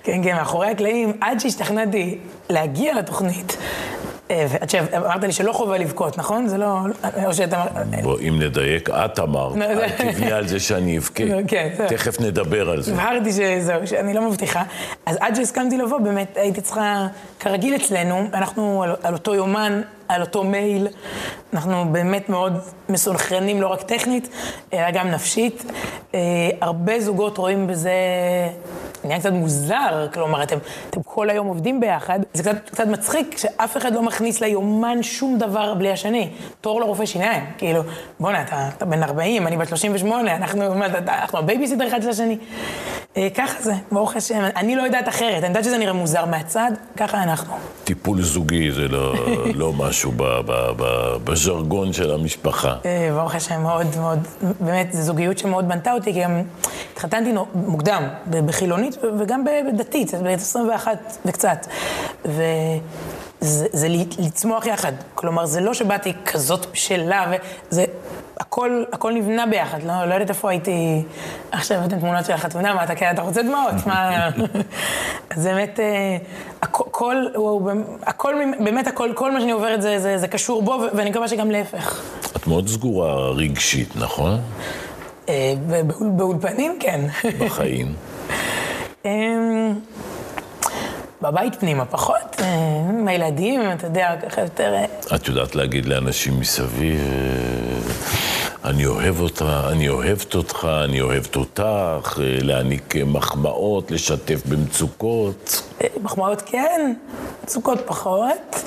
כן, 0.03 0.21
כן, 0.23 0.35
מאחורי 0.35 0.67
הקלעים, 0.67 1.13
עד 1.21 1.39
שהשתכנעתי 1.39 2.17
להגיע 2.49 2.93
לתוכנית, 2.93 3.57
אה, 4.31 4.45
ועד 4.49 4.69
שאמרת 4.69 5.23
לי 5.23 5.31
שלא 5.31 5.53
חובה 5.53 5.77
לבכות, 5.77 6.17
נכון? 6.17 6.47
זה 6.47 6.57
לא... 6.57 6.77
או 7.25 7.33
שאתה... 7.33 7.63
בוא, 8.03 8.19
אם 8.19 8.39
נדייק, 8.41 8.89
את 8.89 9.19
אמרת, 9.19 9.55
אל 9.57 9.89
תבני 9.89 10.31
על 10.31 10.47
זה 10.47 10.59
שאני 10.59 10.97
אבכה. 10.97 11.23
כן, 11.47 11.69
תכף 11.87 12.21
נדבר 12.21 12.69
על 12.69 12.81
זה. 12.81 12.93
הבהרתי 12.93 13.31
שזהו, 13.31 13.87
שאני 13.87 14.13
לא 14.13 14.29
מבטיחה. 14.29 14.63
אז 15.05 15.17
עד 15.19 15.35
שהסכמתי 15.35 15.77
לבוא, 15.77 15.99
באמת 15.99 16.37
הייתי 16.37 16.61
צריכה, 16.61 17.07
כרגיל 17.39 17.75
אצלנו, 17.75 18.27
אנחנו 18.33 18.83
על, 18.83 18.95
על 19.03 19.13
אותו 19.13 19.35
יומן, 19.35 19.81
על 20.07 20.21
אותו 20.21 20.43
מייל, 20.43 20.87
אנחנו 21.53 21.85
באמת 21.91 22.29
מאוד 22.29 22.53
מסונכרנים, 22.89 23.61
לא 23.61 23.67
רק 23.67 23.81
טכנית, 23.81 24.29
אלא 24.73 24.91
גם 24.91 25.07
נפשית. 25.07 25.71
אה, 26.15 26.19
הרבה 26.61 26.99
זוגות 26.99 27.37
רואים 27.37 27.67
בזה... 27.67 27.91
נהיה 29.03 29.19
קצת 29.19 29.31
מוזר, 29.31 30.07
כלומר, 30.13 30.43
אתם, 30.43 30.57
אתם 30.89 31.03
כל 31.03 31.29
היום 31.29 31.47
עובדים 31.47 31.79
ביחד. 31.79 32.19
זה 32.33 32.43
קצת, 32.43 32.69
קצת 32.69 32.87
מצחיק 32.87 33.37
שאף 33.37 33.77
אחד 33.77 33.93
לא 33.93 34.01
מכניס 34.01 34.41
ליומן 34.41 35.03
שום 35.03 35.37
דבר 35.37 35.73
בלי 35.73 35.91
השני. 35.91 36.29
תור 36.61 36.81
לרופא 36.81 37.05
שיניים, 37.05 37.43
כאילו, 37.57 37.81
בואנה, 38.19 38.41
אתה, 38.41 38.69
אתה 38.77 38.85
בן 38.85 39.03
40, 39.03 39.47
אני 39.47 39.57
בת 39.57 39.67
38, 39.67 40.35
אנחנו, 40.35 40.73
אנחנו 41.07 41.39
הבייביסיטר 41.39 41.87
אחד 41.87 42.01
של 42.01 42.09
השני. 42.09 42.37
אה, 43.17 43.27
ככה 43.35 43.61
זה, 43.61 43.73
ברוך 43.91 44.15
השם. 44.15 44.43
אני 44.55 44.75
לא 44.75 44.81
יודעת 44.81 45.07
אחרת, 45.07 45.37
אני 45.37 45.47
יודעת 45.47 45.63
שזה 45.63 45.77
נראה 45.77 45.93
מוזר 45.93 46.25
מהצד, 46.25 46.71
ככה 46.97 47.23
אנחנו. 47.23 47.53
טיפול 47.83 48.21
זוגי 48.21 48.71
זה 48.71 48.87
לא, 48.87 49.13
לא 49.61 49.73
משהו 49.73 50.11
ב, 50.11 50.23
ב, 50.23 50.51
ב, 50.77 51.15
בז'רגון 51.23 51.93
של 51.93 52.13
המשפחה. 52.13 52.75
אה, 52.85 53.09
ברוך 53.13 53.35
השם, 53.35 53.61
מאוד 53.61 53.87
מאוד, 53.99 54.19
באמת, 54.59 54.93
זו 54.93 55.01
זוגיות 55.01 55.37
שמאוד 55.37 55.67
בנתה 55.67 55.93
אותי, 55.93 56.13
כי 56.13 56.23
גם 56.23 56.41
התחתנתי 56.93 57.33
מוקדם, 57.55 58.03
בחילונית 58.27 58.97
וגם 59.19 59.43
בדתית, 59.73 60.13
ב 60.13 60.27
21 60.27 61.17
וקצת. 63.41 63.73
וזה 63.73 63.87
לצמוח 64.19 64.65
יחד. 64.65 64.91
כלומר, 65.15 65.45
זה 65.45 65.61
לא 65.61 65.73
שבאתי 65.73 66.13
כזאת 66.25 66.65
בשלה, 66.71 67.31
וזה... 67.71 67.85
הכל, 68.39 68.83
הכל 68.91 69.13
נבנה 69.13 69.45
ביחד, 69.45 69.83
לא, 69.83 70.05
לא 70.05 70.13
יודעת 70.13 70.29
איפה 70.29 70.49
הייתי 70.49 71.03
עכשיו 71.51 71.85
אתם 71.85 71.99
תמונות 71.99 72.25
של 72.25 72.33
החתונה, 72.33 72.73
מה 72.73 72.83
אתה 72.83 72.95
כן, 72.95 73.11
אתה 73.13 73.21
רוצה 73.21 73.41
דמעות, 73.41 73.73
מה... 73.85 74.29
אז 75.35 75.43
באמת, 75.43 75.79
אה, 75.79 76.17
הכל, 76.61 77.15
הוא, 77.35 77.71
הכל, 78.03 78.35
באמת 78.63 78.87
הכל, 78.87 79.11
כל 79.15 79.31
מה 79.31 79.39
שאני 79.39 79.51
עוברת 79.51 79.81
זה, 79.81 79.99
זה, 79.99 80.17
זה 80.17 80.27
קשור 80.27 80.61
בו, 80.61 80.83
ואני 80.93 81.09
מקווה 81.09 81.27
שגם 81.27 81.51
להפך. 81.51 82.01
את 82.35 82.47
מאוד 82.47 82.67
סגורה 82.67 83.29
רגשית, 83.29 83.95
נכון? 83.95 84.39
אה, 85.29 85.53
באולפנים, 85.99 86.77
כן. 86.79 87.01
בחיים. 87.39 87.93
בבית 91.21 91.55
פנימה 91.55 91.85
פחות, 91.85 92.35
אה, 92.39 92.45
עם 92.89 93.07
הילדים, 93.07 93.61
אתה 93.71 93.87
יודע, 93.87 94.15
ככה 94.29 94.41
יותר... 94.41 94.73
אה. 94.73 95.15
את 95.15 95.27
יודעת 95.27 95.55
להגיד 95.55 95.85
לאנשים 95.85 96.39
מסביב, 96.39 96.99
אני 98.65 98.85
אוהב 98.85 99.19
אותך, 99.19 99.45
אני 99.71 99.89
אוהבת 99.89 100.35
אותך, 100.35 100.67
אני 100.83 101.01
אוהבת 101.01 101.35
אותך, 101.35 102.17
להעניק 102.17 102.93
מחמאות, 103.05 103.91
לשתף 103.91 104.41
במצוקות. 104.45 105.63
מחמאות 106.03 106.41
כן, 106.45 106.93
מצוקות 107.43 107.79
פחות. 107.85 108.63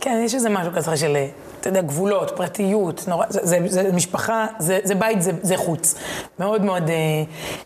כן, 0.00 0.20
יש 0.24 0.34
איזה 0.34 0.48
משהו 0.48 0.72
כזה 0.72 0.96
של... 0.96 1.16
אתה 1.64 1.70
יודע, 1.70 1.82
גבולות, 1.82 2.30
פרטיות, 2.36 3.04
נורא, 3.08 3.26
זה, 3.28 3.40
זה, 3.44 3.58
זה 3.68 3.92
משפחה, 3.92 4.46
זה, 4.58 4.78
זה 4.84 4.94
בית, 4.94 5.22
זה, 5.22 5.32
זה 5.42 5.56
חוץ. 5.56 5.94
מאוד 6.38 6.62
מאוד, 6.62 6.90
אה, 6.90 6.94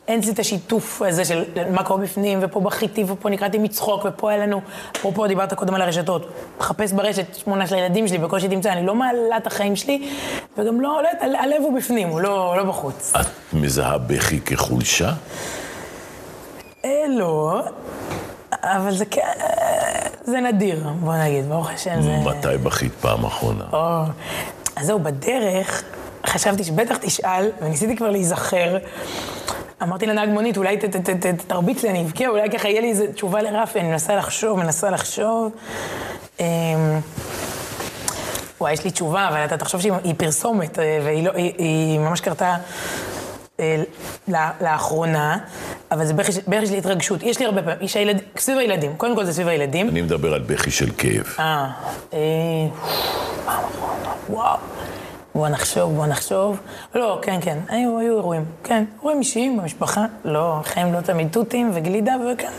אין 0.09 0.21
לי 0.25 0.31
את 0.31 0.39
השיתוף 0.39 1.03
הזה 1.03 1.25
של 1.25 1.45
מה 1.71 1.85
קורה 1.85 2.01
בפנים, 2.01 2.39
ופה 2.43 2.61
בכיתי, 2.61 3.05
ופה 3.09 3.31
נקראתי 3.31 3.59
מצחוק, 3.59 4.05
ופה 4.05 4.31
היה 4.31 4.47
לנו, 4.47 4.61
אפרופו 4.97 5.27
דיברת 5.27 5.55
קודם 5.55 5.75
על 5.75 5.83
הרשתות, 5.83 6.27
מחפש 6.59 6.93
ברשת 6.93 7.25
תמונה 7.45 7.67
של 7.67 7.75
הילדים 7.75 8.09
שלי, 8.09 8.19
בקושי 8.19 8.49
תמצא, 8.49 8.73
אני 8.73 8.87
לא 8.87 8.95
מעלה 8.95 9.37
את 9.37 9.47
החיים 9.47 9.77
שלי, 9.77 10.11
וגם 10.59 10.81
לא, 10.81 11.03
לא 11.03 11.39
הלב 11.39 11.63
הוא 11.63 11.77
בפנים, 11.79 12.09
הוא 12.09 12.21
לא, 12.21 12.55
לא 12.57 12.65
בחוץ. 12.65 13.13
את 13.21 13.27
מזהה 13.53 13.99
בכי 13.99 14.41
כחולשה? 14.41 15.13
אה, 16.85 17.05
לא. 17.09 17.63
אבל 18.77 18.95
זה 18.95 19.05
זה 20.25 20.41
נדיר, 20.41 20.89
בוא 21.01 21.15
נגיד, 21.17 21.49
ברוך 21.49 21.71
השם 21.71 22.03
זה... 22.03 22.17
מתי 22.25 22.59
בכית 22.63 22.93
פעם 23.01 23.25
אחרונה? 23.25 23.65
או, 23.73 24.03
אז 24.77 24.87
זהו, 24.87 24.99
בדרך 24.99 25.83
חשבתי 26.27 26.65
שבטח 26.65 26.97
תשאל, 26.97 27.51
וניסיתי 27.61 27.97
כבר 27.97 28.11
להיזכר. 28.11 28.79
אמרתי 29.83 30.07
לנהג 30.07 30.29
מונית, 30.29 30.57
אולי 30.57 30.79
תרביץ 31.47 31.83
לי, 31.83 31.91
אני 31.91 32.05
אבכה, 32.05 32.27
אולי 32.27 32.51
ככה 32.51 32.69
יהיה 32.69 32.81
לי 32.81 32.91
איזו 32.91 33.05
תשובה 33.15 33.43
לרפי, 33.43 33.81
אני 33.81 33.89
מנסה 33.89 34.17
לחשוב, 34.17 34.59
מנסה 34.59 34.91
לחשוב. 34.91 35.53
אמ, 36.41 36.47
וואי, 38.61 38.73
יש 38.73 38.85
לי 38.85 38.91
תשובה, 38.91 39.29
אבל 39.29 39.45
אתה 39.45 39.57
תחשוב 39.57 39.81
שהיא 39.81 40.15
פרסומת, 40.17 40.79
אה, 40.79 40.99
והיא 41.05 41.27
לא, 41.27 41.33
היא, 41.35 41.53
היא 41.59 41.99
ממש 41.99 42.21
קרתה 42.21 42.57
לאחרונה, 44.61 45.39
אבל 45.91 46.05
זה 46.05 46.15
בכי 46.15 46.67
של 46.67 46.75
התרגשות. 46.75 47.23
יש 47.23 47.39
לי 47.39 47.47
הרבה 47.47 47.63
פעמים, 47.63 47.79
יש 47.81 47.97
הילד, 47.97 48.21
סביב 48.37 48.59
הילדים, 48.59 48.97
קודם 48.97 49.17
כל 49.17 49.25
זה 49.25 49.33
סביב 49.33 49.49
הילדים. 49.49 49.89
אני 49.89 50.03
מדבר 50.03 50.35
על 50.35 50.41
בכי 50.41 50.71
של 50.71 50.91
כאב. 50.99 51.35
אה, 51.39 51.71
אה 52.13 52.19
וואו. 54.31 54.59
בוא 55.35 55.49
נחשוב, 55.49 55.95
בוא 55.95 56.07
נחשוב. 56.07 56.61
לא, 56.95 57.19
כן, 57.23 57.39
כן, 57.41 57.59
היו, 57.69 57.99
היו 57.99 58.17
אירועים. 58.17 58.45
כן, 58.65 58.85
אירועים 58.99 59.19
אישיים 59.19 59.57
במשפחה. 59.57 60.07
לא, 60.25 60.61
חיים 60.65 60.93
לא 60.93 61.01
תמיד 61.01 61.29
תותים 61.33 61.71
וגלידה 61.75 62.15
וכן. 62.33 62.53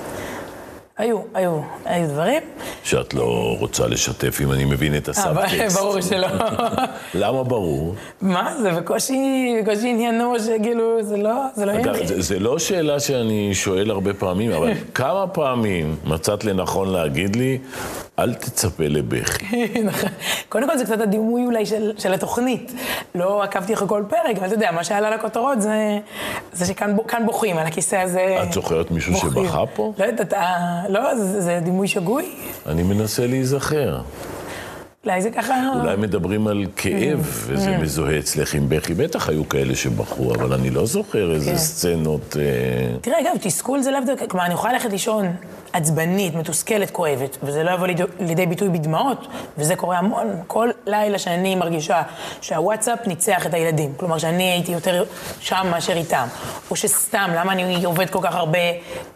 היו, 0.99 1.19
היו, 1.33 1.59
היו 1.85 2.07
דברים. 2.07 2.41
שאת 2.83 3.13
לא 3.13 3.55
רוצה 3.59 3.87
לשתף, 3.87 4.41
אם 4.41 4.51
אני 4.51 4.65
מבין 4.65 4.97
את 4.97 5.09
הסאבטקסט. 5.09 5.77
ברור 5.79 6.01
שלא. 6.01 6.27
למה 7.21 7.43
ברור? 7.43 7.95
מה, 8.21 8.55
זה 8.61 8.71
בקושי, 8.71 9.53
בקושי 9.61 9.89
עניינו 9.89 10.33
שכאילו, 10.39 11.03
זה 11.03 11.17
לא, 11.17 11.43
זה 11.55 11.65
לא 11.65 11.71
ענייני. 11.71 12.07
זה, 12.07 12.21
זה 12.21 12.39
לא 12.39 12.59
שאלה 12.59 12.99
שאני 12.99 13.49
שואל 13.53 13.89
הרבה 13.91 14.13
פעמים, 14.13 14.51
אבל 14.51 14.71
כמה 14.95 15.27
פעמים 15.27 15.95
מצאת 16.05 16.45
לנכון 16.45 16.89
להגיד 16.89 17.35
לי, 17.35 17.57
אל 18.23 18.33
תצפה 18.33 18.83
לבכי. 18.87 19.67
נכון. 19.85 20.09
קודם 20.49 20.69
כל 20.69 20.77
זה 20.77 20.85
קצת 20.85 21.01
הדימוי 21.01 21.45
אולי 21.45 21.65
של, 21.65 21.91
של 21.97 22.13
התוכנית. 22.13 22.73
לא 23.15 23.43
עקבתי 23.43 23.73
אחרי 23.73 23.87
כל 23.87 24.03
פרק, 24.09 24.37
אבל 24.37 24.45
אתה 24.45 24.55
יודע, 24.55 24.71
מה 24.71 24.83
שעלה 24.83 25.09
לכותרות 25.09 25.61
זה, 25.61 25.99
זה 26.53 26.65
שכאן 26.65 27.25
בוכים, 27.25 27.57
על 27.57 27.67
הכיסא 27.67 27.95
הזה. 27.95 28.37
את 28.43 28.53
זוכרת 28.53 28.91
מישהו 28.91 29.13
בוכים. 29.13 29.31
שבכה 29.31 29.63
פה? 29.75 29.93
לא 29.97 30.05
יודעת, 30.05 30.27
אתה... 30.27 30.55
לא, 30.89 31.15
זה, 31.15 31.41
זה 31.41 31.59
דימוי 31.63 31.87
שגוי? 31.87 32.35
אני 32.65 32.83
מנסה 32.83 33.27
להיזכר. 33.27 34.01
אולי 35.05 35.21
זה 35.21 35.31
ככה... 35.31 35.53
אולי 35.81 35.95
מדברים 35.95 36.47
על 36.47 36.65
כאב, 36.75 37.19
Mm. 37.19 37.51
וזה 37.53 37.77
מזוהה 37.77 38.19
אצלך 38.19 38.53
עם 38.53 38.69
בכי. 38.69 38.93
בטח 38.93 39.29
היו 39.29 39.49
כאלה 39.49 39.75
שבכו, 39.75 40.33
אבל 40.35 40.53
אני 40.53 40.69
לא 40.69 40.85
זוכר 40.85 41.31
איזה 41.33 41.51
כן. 41.51 41.57
סצנות... 41.57 42.37
אה, 42.39 42.97
תראה, 43.01 43.19
אגב, 43.19 43.31
תסכול 43.41 43.81
זה 43.81 43.91
לאו 43.91 43.99
דווקא, 44.05 44.25
כלומר, 44.27 44.45
אני 44.45 44.53
יכולה 44.53 44.73
ללכת 44.73 44.91
לישון 44.91 45.25
עצבנית, 45.73 46.35
מתוסכלת, 46.35 46.91
כואבת, 46.91 47.37
וזה 47.43 47.63
לא 47.63 47.71
יבוא 47.71 47.87
לידי, 48.19 48.45
ביטוי 48.45 48.69
בדמעות, 48.69 49.27
וזה 49.57 49.75
קורה 49.75 49.97
המון, 49.97 50.27
כל 50.47 50.69
לילה 50.87 51.19
שאני 51.19 51.55
מרגישה 51.55 52.01
שהוואטסאפ 52.41 53.07
ניצח 53.07 53.45
את 53.45 53.53
הילדים. 53.53 53.93
כלומר, 53.97 54.17
שאני 54.17 54.43
הייתי 54.43 54.71
יותר 54.71 55.03
שם 55.39 55.67
מאשר 55.71 55.93
איתם. 55.93 56.27
או 56.71 56.75
שסתם, 56.75 57.29
למה 57.35 57.51
אני 57.51 57.83
עובד 57.85 58.09
כל 58.09 58.19
כך 58.21 58.35
הרבה 58.35 58.59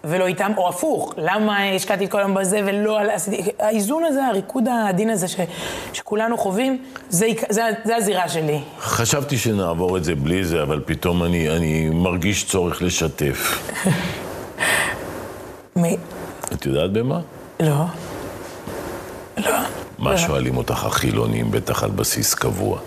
ולא 0.04 0.26
איתם, 0.28 0.52
או 0.58 0.69
הפוך, 0.69 1.13
למה 1.17 1.63
השקעתי 1.63 2.06
את 2.06 2.12
כל 2.12 2.19
היום 2.19 2.34
בזה 2.34 2.60
ולא 2.65 3.00
עשיתי... 3.00 3.52
האיזון 3.60 4.04
הזה, 4.06 4.26
הריקוד 4.26 4.67
העדין 4.67 5.10
הזה 5.10 5.28
ש, 5.28 5.36
שכולנו 5.93 6.38
חווים, 6.38 6.83
זה, 7.09 7.27
זה, 7.49 7.62
זה 7.83 7.95
הזירה 7.95 8.29
שלי. 8.29 8.59
חשבתי 8.79 9.38
שנעבור 9.38 9.97
את 9.97 10.03
זה 10.03 10.15
בלי 10.15 10.43
זה, 10.43 10.62
אבל 10.63 10.81
פתאום 10.86 11.23
אני, 11.23 11.49
אני 11.49 11.89
מרגיש 11.89 12.45
צורך 12.45 12.81
לשתף. 12.81 13.69
מ... 15.77 15.83
את 16.53 16.65
יודעת 16.65 16.91
במה? 16.91 17.19
לא. 17.59 17.86
לא. 19.38 19.51
מה 19.97 20.17
שואלים 20.17 20.57
אותך 20.57 20.86
החילונים, 20.86 21.51
בטח 21.51 21.83
על 21.83 21.91
בסיס 21.91 22.33
קבוע. 22.33 22.79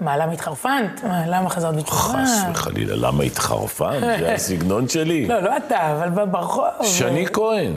מה, 0.00 0.16
למה 0.16 0.32
התחרפנת? 0.32 1.04
מה, 1.04 1.26
למה 1.26 1.50
חזרת 1.50 1.76
בתשובה? 1.76 2.02
חס 2.02 2.30
וחלילה, 2.52 2.96
למה 2.96 3.24
התחרפנת? 3.24 4.20
זה 4.20 4.32
הסגנון 4.34 4.88
שלי. 4.88 5.26
לא, 5.26 5.40
לא 5.40 5.56
אתה, 5.56 5.92
אבל 5.92 6.24
ברחוב. 6.24 6.64
שני 6.82 7.26
כהן, 7.32 7.72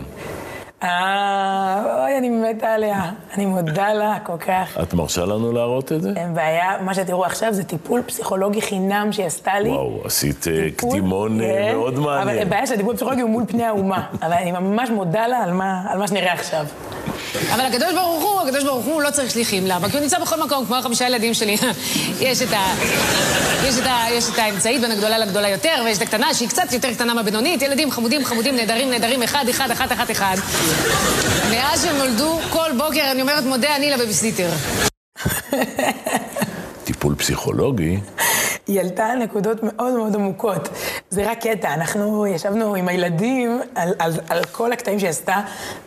אה, 0.83 1.83
אוי, 2.03 2.17
אני 2.17 2.29
מתה 2.29 2.73
עליה. 2.73 3.11
אני 3.33 3.45
מודה 3.45 3.93
לה 3.93 4.17
כל 4.23 4.37
כך. 4.37 4.77
את 4.83 4.93
מרשה 4.93 5.25
לנו 5.25 5.51
להראות 5.51 5.91
את 5.91 6.01
זה? 6.01 6.09
אין 6.15 6.33
בעיה, 6.33 6.77
מה 6.81 6.93
שתראו 6.93 7.25
עכשיו 7.25 7.53
זה 7.53 7.63
טיפול 7.63 8.01
פסיכולוגי 8.01 8.61
חינם 8.61 9.11
שהיא 9.11 9.25
עשתה 9.25 9.59
לי. 9.59 9.69
וואו, 9.69 10.01
עשית 10.05 10.47
אה, 10.47 10.63
טיפול, 10.63 10.89
קדימון 10.91 11.41
אה, 11.41 11.47
כן, 11.47 11.75
מאוד 11.75 11.99
מעניין. 11.99 12.27
אבל 12.27 12.47
הבעיה 12.47 12.67
שהטיפול 12.67 12.93
הפסיכולוגי 12.93 13.21
הוא 13.21 13.29
מול 13.29 13.43
פני 13.47 13.63
האומה. 13.63 14.07
אבל 14.21 14.33
אני 14.33 14.51
ממש 14.51 14.89
מודה 14.89 15.27
לה 15.27 15.37
על 15.43 15.53
מה, 15.53 15.83
על 15.89 15.99
מה 15.99 16.07
שנראה 16.07 16.33
עכשיו. 16.33 16.65
אבל 17.53 17.65
הקדוש 17.65 17.93
ברוך 17.93 18.23
הוא, 18.23 18.41
הקדוש 18.41 18.63
ברוך 18.63 18.85
הוא 18.85 19.01
לא 19.01 19.11
צריך 19.11 19.31
שליחים. 19.31 19.67
למה? 19.67 19.89
כי 19.89 19.97
הוא 19.97 20.03
נמצא 20.03 20.19
בכל 20.19 20.39
מקום, 20.43 20.65
כמו 20.65 20.75
החמישה 20.75 21.05
ילדים 21.05 21.33
שלי. 21.33 21.57
יש 22.19 22.41
את 22.41 22.53
ה... 22.53 22.73
יש 23.65 23.77
את, 23.77 23.85
ה... 23.85 24.05
יש 24.11 24.29
את 24.29 24.39
האמצעית 24.39 24.81
בין 24.81 24.91
הגדולה 24.91 25.17
לגדולה 25.17 25.49
יותר, 25.49 25.81
ויש 25.85 25.97
את 25.97 26.01
הקטנה 26.01 26.33
שהיא 26.33 26.49
קצת 26.49 26.73
יותר 26.73 26.93
קטנה 26.93 27.13
מהבינונית. 27.13 27.61
ילדים 27.61 27.91
חמודים, 27.91 28.25
חמודים, 28.25 28.55
נהדרים, 28.55 28.89
נהדרים, 28.89 29.23
אחד, 29.23 29.45
אחד, 29.49 29.71
אחת, 29.71 29.91
אחת, 29.91 30.11
אחד. 30.11 30.35
מאז 31.51 31.83
שהם 31.83 31.97
נולדו, 31.97 32.39
כל 32.49 32.71
בוקר 32.77 33.11
אני 33.11 33.21
אומרת, 33.21 33.43
מודה 33.43 33.75
אני 33.75 33.91
לבייביסיטר. 33.91 34.49
טיפול 36.83 37.15
פסיכולוגי, 37.15 37.99
היא 38.67 38.79
עלתה 38.79 39.05
על 39.05 39.17
נקודות 39.17 39.57
מאוד 39.63 39.93
מאוד 39.93 40.15
עמוקות. 40.15 40.69
זה 41.09 41.31
רק 41.31 41.39
קטע, 41.47 41.73
אנחנו 41.73 42.27
ישבנו 42.27 42.75
עם 42.75 42.87
הילדים 42.87 43.61
על, 43.75 43.93
על, 43.99 44.11
על 44.29 44.43
כל 44.51 44.71
הקטעים 44.71 44.99
שהיא 44.99 45.09
עשתה. 45.09 45.35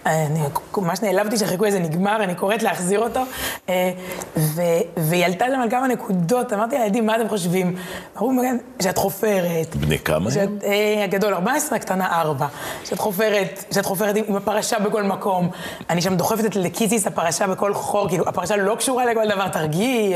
אני 0.07 0.41
ממש 0.77 1.03
נעלבתי 1.03 1.37
שהחיקוי 1.37 1.69
הזה 1.69 1.79
נגמר, 1.79 2.25
אני 2.25 2.35
קוראת 2.35 2.63
להחזיר 2.63 3.01
אותו. 3.01 3.21
אה, 3.69 3.93
ו, 4.37 4.63
והיא 4.97 5.25
עלתה 5.25 5.45
שם 5.55 5.61
על 5.61 5.71
כמה 5.71 5.89
נקודות, 5.89 6.53
אמרתי 6.53 6.79
לילדים, 6.79 7.07
מה 7.07 7.17
אתם 7.17 7.29
חושבים? 7.29 7.77
אמרו, 8.19 8.33
"מגן, 8.33 8.57
שאת 8.83 8.99
חופרת. 8.99 9.77
בני 9.77 9.99
כמה 9.99 10.31
שאת, 10.31 10.49
הם? 10.49 10.59
אה, 10.65 11.05
הגדול 11.05 11.35
14, 11.35 11.77
הקטנה 11.77 12.21
4. 12.21 12.47
שאת 12.85 12.99
חופרת, 12.99 13.65
שאת 13.75 13.85
חופרת 13.85 14.17
עם, 14.17 14.37
הפרשה 14.37 14.79
בכל 14.79 15.03
מקום. 15.03 15.51
אני 15.91 16.03
שם 16.03 16.17
דוחפת 16.17 16.45
את 16.45 16.57
לקיציס 16.57 17.07
הפרשה 17.07 17.47
בכל 17.47 17.75
חור, 17.75 18.09
כאילו, 18.09 18.29
הפרשה 18.29 18.57
לא 18.57 18.75
קשורה 18.75 19.05
לכל 19.07 19.29
דבר, 19.29 19.49
תרגיעי, 19.49 20.15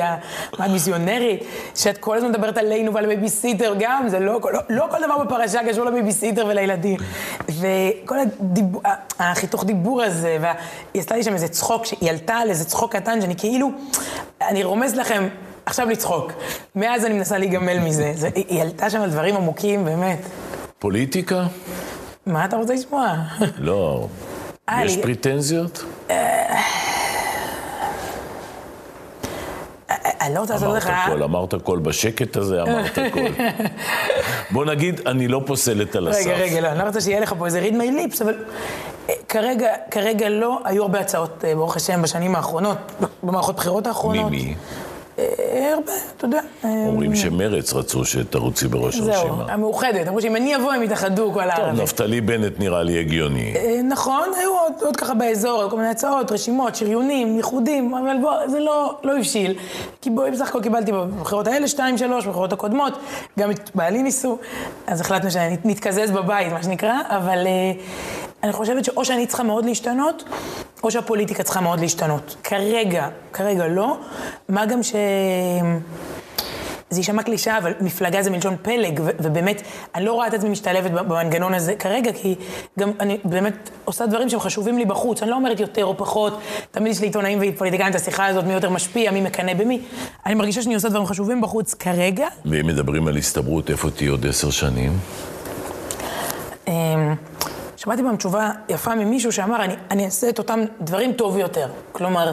מה 0.58 0.66
את 0.66 0.70
מיסיונרית? 0.70 1.44
שאת 1.74 1.98
כל 1.98 2.16
הזמן 2.16 2.28
מדברת 2.30 2.47
עלינו 2.56 2.94
ועל 2.94 3.06
בייביסיטר 3.06 3.74
גם, 3.78 4.08
זה 4.08 4.18
לא, 4.18 4.40
לא, 4.52 4.60
לא 4.68 4.86
כל 4.90 4.98
דבר 5.04 5.24
בפרשה 5.24 5.60
קשור 5.68 5.84
לבייביסיטר 5.84 6.46
ולילדים. 6.46 6.96
וכל 7.48 8.16
הדיבור, 8.18 8.82
החיתוך 9.18 9.64
דיבור 9.64 10.02
הזה, 10.02 10.38
והיא 10.40 11.00
עשתה 11.00 11.16
לי 11.16 11.22
שם 11.22 11.32
איזה 11.32 11.48
צחוק, 11.48 11.86
שהיא 11.86 12.10
עלתה 12.10 12.34
על 12.34 12.50
איזה 12.50 12.64
צחוק 12.64 12.96
קטן, 12.96 13.20
שאני 13.20 13.36
כאילו, 13.36 13.70
אני 14.42 14.64
רומז 14.64 14.94
לכם, 14.94 15.28
עכשיו 15.66 15.88
לצחוק. 15.88 16.32
מאז 16.76 17.04
אני 17.04 17.14
מנסה 17.14 17.38
להיגמל 17.38 17.78
מזה. 17.78 18.12
זה, 18.14 18.28
היא, 18.34 18.44
היא 18.48 18.62
עלתה 18.62 18.90
שם 18.90 19.00
על 19.00 19.10
דברים 19.10 19.36
עמוקים, 19.36 19.84
באמת. 19.84 20.18
פוליטיקה? 20.78 21.44
מה 22.26 22.44
אתה 22.44 22.56
רוצה 22.56 22.74
לשמוע? 22.74 23.14
לא. 23.58 24.06
אה, 24.68 24.84
יש 24.84 24.96
פרטנזיות? 24.96 25.84
אני 30.20 30.34
לא 30.34 30.40
רוצה 30.40 30.52
לעשות 30.54 30.68
אמרת 30.68 30.82
לך... 30.82 30.90
הכל, 31.06 31.22
אמרת 31.22 31.54
הכל 31.54 31.78
בשקט 31.78 32.36
הזה, 32.36 32.62
אמרת 32.62 32.98
הכל. 32.98 33.20
בוא 34.54 34.64
נגיד, 34.64 35.00
אני 35.06 35.28
לא 35.28 35.42
פוסלת 35.46 35.96
על 35.96 36.08
הסף. 36.08 36.26
רגע, 36.26 36.36
רגע, 36.36 36.60
לא, 36.60 36.68
אני 36.68 36.78
לא 36.78 36.84
רוצה 36.84 37.00
שיהיה 37.00 37.20
לך 37.20 37.34
פה 37.38 37.46
איזה 37.46 37.68
read 37.68 37.72
my 37.72 38.16
lips, 38.16 38.22
אבל 38.24 38.34
אה, 39.08 39.14
כרגע, 39.28 39.68
כרגע 39.90 40.28
לא, 40.28 40.58
היו 40.64 40.82
הרבה 40.82 41.00
הצעות, 41.00 41.44
אה, 41.44 41.54
ברוך 41.54 41.76
השם, 41.76 42.02
בשנים 42.02 42.36
האחרונות, 42.36 42.78
במערכות 43.22 43.56
בחירות 43.56 43.86
האחרונות. 43.86 44.26
ממי? 44.26 44.54
הרבה, 45.72 45.92
אתה 46.16 46.24
יודע. 46.24 46.40
אה, 46.64 46.70
אומרים 46.86 47.16
שמרץ 47.16 47.72
רצו 47.72 48.04
שתרוצי 48.04 48.68
בראש 48.68 48.96
זהו, 48.96 49.14
הרשימה. 49.14 49.52
המאוחדת. 49.52 50.08
אמרו 50.08 50.20
שאם 50.22 50.36
אני 50.36 50.56
אבוא, 50.56 50.72
הם 50.72 50.82
יתאחדו 50.82 51.32
כל 51.32 51.40
טוב, 51.40 51.50
הערבים. 51.50 51.82
נפתלי 51.82 52.20
בנט 52.20 52.52
נראה 52.58 52.82
לי 52.82 53.00
הגיוני. 53.00 53.54
אה, 53.56 53.80
נכון, 53.84 54.28
היו 54.40 54.50
עוד, 54.50 54.72
עוד 54.80 54.96
ככה 54.96 55.14
באזור, 55.14 55.70
כל 55.70 55.76
מיני 55.76 55.88
הצעות, 55.88 56.32
רשימות, 56.32 56.74
שריונים, 56.74 57.36
ייחודים, 57.36 57.94
אבל 57.94 58.16
בוא, 58.20 58.32
זה 58.46 58.60
לא, 58.60 58.98
לא 59.04 59.16
הבשיל. 59.16 59.54
כי 60.02 60.10
בואי, 60.10 60.30
בסך 60.30 60.48
הכל 60.48 60.62
קיבלתי 60.62 60.92
בבחירות 60.92 61.46
האלה 61.46 61.68
שתיים, 61.68 61.98
שלוש, 61.98 62.26
בבחירות 62.26 62.52
הקודמות, 62.52 62.98
גם 63.38 63.50
את 63.50 63.70
בעלי 63.74 64.02
ניסו, 64.02 64.38
אז 64.86 65.00
החלטנו 65.00 65.30
שנתקזז 65.30 66.10
בבית, 66.10 66.52
מה 66.52 66.62
שנקרא, 66.62 66.94
אבל 67.08 67.46
אה, 67.46 67.72
אני 68.42 68.52
חושבת 68.52 68.84
שאו 68.84 69.04
שאני 69.04 69.26
צריכה 69.26 69.42
מאוד 69.42 69.64
להשתנות, 69.64 70.24
או 70.82 70.90
שהפוליטיקה 70.90 71.42
צריכה 71.42 71.60
מאוד 71.60 71.80
להשתנות. 71.80 72.36
כרגע, 72.44 73.08
כרגע 73.32 73.66
לא, 73.66 73.96
מה 74.48 74.66
גם 74.66 74.82
ש... 74.82 74.94
זה 76.90 77.00
יישמע 77.00 77.22
קלישאה, 77.22 77.58
אבל 77.58 77.72
מפלגה 77.80 78.22
זה 78.22 78.30
מלשון 78.30 78.56
פלג, 78.62 79.00
ו- 79.04 79.10
ובאמת, 79.20 79.62
אני 79.94 80.04
לא 80.04 80.12
רואה 80.12 80.26
את 80.26 80.34
עצמי 80.34 80.48
משתלבת 80.50 80.90
במנגנון 80.90 81.54
הזה 81.54 81.74
כרגע, 81.74 82.12
כי 82.12 82.34
גם 82.78 82.92
אני 83.00 83.18
באמת 83.24 83.70
עושה 83.84 84.06
דברים 84.06 84.28
שהם 84.28 84.40
חשובים 84.40 84.78
לי 84.78 84.84
בחוץ. 84.84 85.22
אני 85.22 85.30
לא 85.30 85.36
אומרת 85.36 85.60
יותר 85.60 85.84
או 85.84 85.96
פחות, 85.96 86.40
תמיד 86.70 86.92
יש 86.92 87.00
לעיתונאים 87.00 87.38
ופוליטיקאים 87.42 87.90
את 87.90 87.94
השיחה 87.94 88.26
הזאת, 88.26 88.44
מי 88.44 88.52
יותר 88.52 88.70
משפיע, 88.70 89.10
מי 89.10 89.20
מקנא 89.20 89.54
במי. 89.54 89.80
אני 90.26 90.34
מרגישה 90.34 90.62
שאני 90.62 90.74
עושה 90.74 90.88
דברים 90.88 91.06
חשובים 91.06 91.40
בחוץ 91.40 91.74
כרגע. 91.74 92.26
ואם 92.44 92.66
מדברים 92.66 93.08
על 93.08 93.16
הסתברות, 93.16 93.70
איפה 93.70 93.90
תהיי 93.90 94.08
עוד 94.08 94.26
עשר 94.26 94.50
שנים? 94.50 94.92
שמעתי 97.78 98.02
פעם 98.02 98.16
תשובה 98.16 98.50
יפה 98.68 98.94
ממישהו 98.94 99.32
שאמר, 99.32 99.64
אני, 99.64 99.74
אני 99.90 100.04
אעשה 100.04 100.28
את 100.28 100.38
אותם 100.38 100.60
דברים 100.80 101.12
טוב 101.12 101.36
יותר. 101.38 101.68
כלומר, 101.92 102.32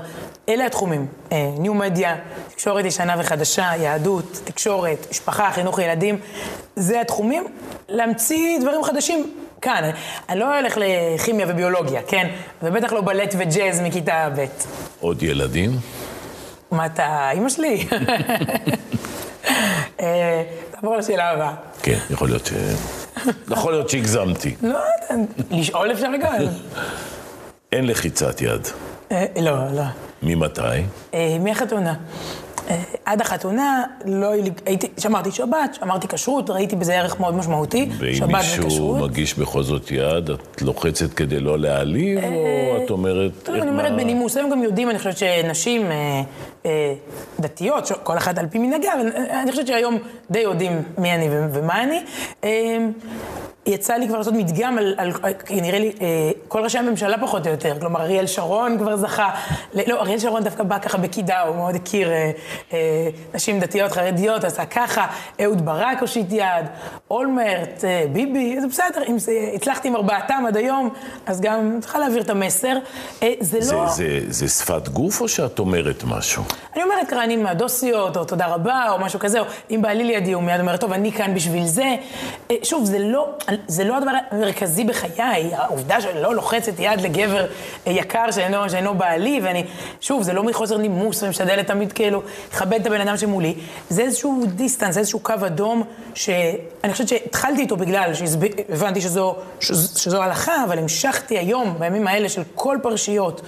אלה 0.49 0.65
התחומים. 0.65 1.08
אה, 1.31 1.49
ניו 1.58 1.73
מדיה, 1.73 2.15
תקשורת 2.49 2.86
ישנה 2.86 3.15
וחדשה, 3.19 3.71
יהדות, 3.79 4.41
תקשורת, 4.43 5.08
משפחה, 5.12 5.51
חינוך 5.51 5.79
ילדים. 5.79 6.19
זה 6.75 7.01
התחומים. 7.01 7.43
להמציא 7.89 8.60
דברים 8.62 8.84
חדשים 8.84 9.34
כאן. 9.62 9.89
אני, 10.29 10.39
לא 10.39 10.60
אלך 10.60 10.77
לכימיה 10.77 11.45
וביולוגיה, 11.49 12.01
כן? 12.08 12.27
ובטח 12.63 12.93
לא 12.93 13.01
בלט 13.01 13.36
וג'אז 13.38 13.81
מכיתה 13.81 14.29
ב'. 14.38 14.45
עוד 14.99 15.23
ילדים? 15.23 15.71
מה 16.71 16.86
אתה, 16.86 17.31
אימא 17.31 17.49
שלי? 17.49 17.88
אה, 19.99 20.43
תעבור 20.71 20.97
לשאלה 20.97 21.29
הבאה. 21.29 21.53
כן, 21.81 21.97
יכול 22.10 22.27
להיות 22.27 22.45
ש... 22.45 22.53
יכול 23.51 23.73
להיות 23.73 23.89
שהגזמתי. 23.89 24.55
לא, 24.61 24.79
לשאול 25.51 25.91
אפשר 25.91 26.11
גם. 26.21 26.33
אין 27.71 27.88
לחיצת 27.88 28.41
יד. 28.41 28.67
אה, 29.11 29.25
לא, 29.41 29.51
לא. 29.73 29.83
ממתי? 30.23 30.61
אה, 31.13 31.38
מהחתונה. 31.39 31.93
אה, 32.69 32.84
עד 33.06 33.21
החתונה 33.21 33.84
לא 34.06 34.32
הייתי, 34.65 34.88
שמרתי 34.97 35.32
שבת, 35.32 35.78
שמרתי 35.80 36.08
כשרות, 36.08 36.49
ראיתי 36.49 36.75
בזה 36.75 36.95
ערך 36.95 37.19
מאוד 37.19 37.36
משמעותי. 37.36 37.89
ואם 37.97 38.13
שבת 38.13 38.30
מישהו 38.30 38.65
וכשרות. 38.65 39.10
מגיש 39.10 39.34
בכל 39.34 39.63
זאת 39.63 39.91
יד, 39.91 40.30
את 40.30 40.62
לוחצת 40.62 41.13
כדי 41.13 41.39
לא 41.39 41.60
להעליב, 41.60 42.19
או 42.23 42.84
את 42.84 42.89
אומרת... 42.89 43.49
לא, 43.49 43.62
אני 43.62 43.69
אומרת 43.69 43.95
בנימוס, 43.95 44.38
הם 44.38 44.49
גם 44.49 44.63
יודעים, 44.63 44.89
אני 44.89 44.97
חושבת 44.97 45.17
שנשים 45.17 45.91
אה, 45.91 46.21
אה, 46.65 46.93
דתיות, 47.39 47.91
כל 48.04 48.17
אחת 48.17 48.38
על 48.38 48.47
פי 48.47 48.58
מנהגה, 48.60 48.93
אבל 48.93 49.10
אה, 49.15 49.41
אני 49.41 49.51
חושבת 49.51 49.67
שהיום 49.67 49.97
די 50.32 50.39
יודעים 50.39 50.84
מי 50.97 51.13
אני 51.13 51.28
ומה 51.54 51.84
אני. 51.84 52.04
אה, 53.67 53.73
יצא 53.73 53.93
לי 53.93 54.08
כבר 54.08 54.17
לעשות 54.17 54.34
מדגם 54.34 54.78
על, 54.78 54.95
על 54.97 55.12
נראה 55.49 55.80
לי, 55.80 55.91
אה, 56.01 56.32
כל 56.47 56.63
ראשי 56.63 56.78
הממשלה 56.78 57.17
פחות 57.21 57.47
או 57.47 57.51
יותר. 57.51 57.80
כלומר, 57.80 58.01
אריאל 58.01 58.28
שרון 58.28 58.78
כבר 58.78 58.97
זכה, 58.97 59.30
לא, 59.88 60.01
אריאל 60.01 60.19
שרון 60.19 60.43
דווקא 60.43 60.63
בא 60.63 60.80
ככה 60.80 60.97
בקידה, 60.97 61.41
הוא 61.41 61.56
מאוד 61.56 61.75
הכיר 61.75 62.12
אה, 62.12 62.32
אה, 62.73 63.10
נשים 63.34 63.60
דתיות, 63.60 63.91
חרדיות, 63.91 64.43
עשה 64.43 64.65
ככה, 64.65 65.08
אהוד 65.43 65.65
ברק 65.65 66.01
הושיט 66.01 66.32
יד, 66.32 66.65
אולמרט, 67.12 67.84
אה, 67.84 68.06
ביבי, 68.13 68.62
זה 68.62 68.67
בסדר, 68.67 69.04
אם 69.08 69.19
זה, 69.19 69.32
הצלחתי 69.56 69.88
עם 69.88 69.95
ארבעתם 69.95 70.43
עד 70.47 70.58
היום, 70.58 70.89
אז 71.25 71.41
גם 71.41 71.78
צריכה 71.82 71.99
להעביר 71.99 72.21
את 72.21 72.30
המסר. 72.30 72.78
אה, 73.23 73.34
זה, 73.39 73.62
זה 73.62 73.75
לא... 73.75 73.88
זה, 73.88 74.19
זה 74.28 74.47
שפת 74.47 74.88
גוף 74.88 75.21
או 75.21 75.28
שאת 75.28 75.60
אומרת 75.60 76.04
משהו? 76.08 76.43
אני 76.75 76.84
אומרת 76.84 77.13
אני 77.13 77.36
מהדוסיות, 77.36 78.17
או 78.17 78.25
תודה 78.25 78.45
רבה, 78.45 78.91
או 78.91 78.99
משהו 78.99 79.19
כזה, 79.19 79.39
או 79.39 79.45
אם 79.71 79.82
בעלי 79.82 80.04
לידי, 80.04 80.34
הוא 80.34 80.43
מיד 80.43 80.60
אומר, 80.60 80.78
טוב, 80.78 80.91
אני 80.91 81.12
כאן 81.12 81.34
בשביל 81.34 81.65
זה. 81.65 81.95
אה, 82.51 82.56
שוב, 82.63 82.86
זה 82.86 82.99
לא, 82.99 83.30
זה 83.67 83.83
לא 83.83 83.97
הדבר 83.97 84.11
המרכזי 84.31 84.83
בחיי, 84.83 85.55
העובדה 85.55 86.01
שאני 86.01 86.21
לא 86.21 86.35
לוחצת 86.35 86.73
יד 86.79 87.01
לגבר 87.01 87.45
אה, 87.87 87.91
יקר 87.91 88.31
שאינו, 88.31 88.69
שאינו 88.69 88.95
בעלי, 88.95 89.39
ואני, 89.43 89.63
שוב, 90.01 90.23
זה 90.23 90.33
לא 90.33 90.43
מחוסר 90.43 90.77
נימוס, 90.77 91.23
ומשתדלת 91.23 91.67
תמיד 91.67 91.93
כאילו 91.93 92.21
לכבד 92.53 92.81
את 92.81 92.87
הבן 92.87 93.01
אדם 93.01 93.17
שמולי, 93.17 93.55
זה 93.89 94.01
איזשהו 94.01 94.43
דיסטנס, 94.47 94.97
איזשהו 94.97 95.19
קו 95.19 95.33
אדום, 95.45 95.83
שאני 96.13 96.91
חושבת 96.91 97.07
שהתחלתי 97.07 97.61
איתו 97.61 97.77
בגלל 97.77 98.11
שהבנתי 98.13 99.01
שזו, 99.01 99.35
שזו, 99.59 99.99
שזו 99.99 100.23
הלכה, 100.23 100.63
אבל 100.63 100.79
המשכתי 100.79 101.37
היום, 101.37 101.75
בימים 101.79 102.07
האלה 102.07 102.29
של 102.29 102.41
כל 102.55 102.77
פרשיות. 102.83 103.41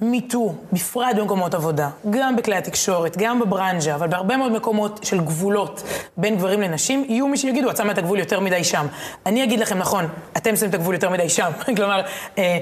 Me 0.00 0.18
Too, 0.18 0.54
בפרט 0.72 1.16
במקומות 1.16 1.54
עבודה, 1.54 1.88
גם 2.10 2.36
בכלי 2.36 2.56
התקשורת, 2.56 3.16
גם 3.16 3.40
בברנז'ה, 3.40 3.94
אבל 3.94 4.08
בהרבה 4.08 4.36
מאוד 4.36 4.52
מקומות 4.52 5.00
של 5.02 5.20
גבולות 5.20 5.82
בין 6.16 6.36
גברים 6.36 6.60
לנשים, 6.60 7.04
יהיו 7.08 7.28
מי 7.28 7.36
שיגידו, 7.36 7.70
את 7.70 7.76
שמה 7.76 7.92
את 7.92 7.98
הגבול 7.98 8.18
יותר 8.18 8.40
מדי 8.40 8.64
שם. 8.64 8.86
אני 9.26 9.44
אגיד 9.44 9.60
לכם, 9.60 9.78
נכון, 9.78 10.08
אתם 10.36 10.56
שמים 10.56 10.70
את 10.70 10.74
הגבול 10.74 10.94
יותר 10.94 11.10
מדי 11.10 11.28
שם. 11.28 11.50
כלומר, 11.76 12.00
אה, 12.38 12.58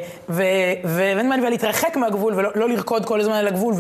ואין 0.85 1.29
מה 1.29 1.37
להתרחק 1.51 1.97
מהגבול 1.97 2.35
ולא 2.35 2.51
לא 2.55 2.69
לרקוד 2.69 3.05
כל 3.05 3.21
הזמן 3.21 3.35
על 3.35 3.49
הגבול 3.49 3.75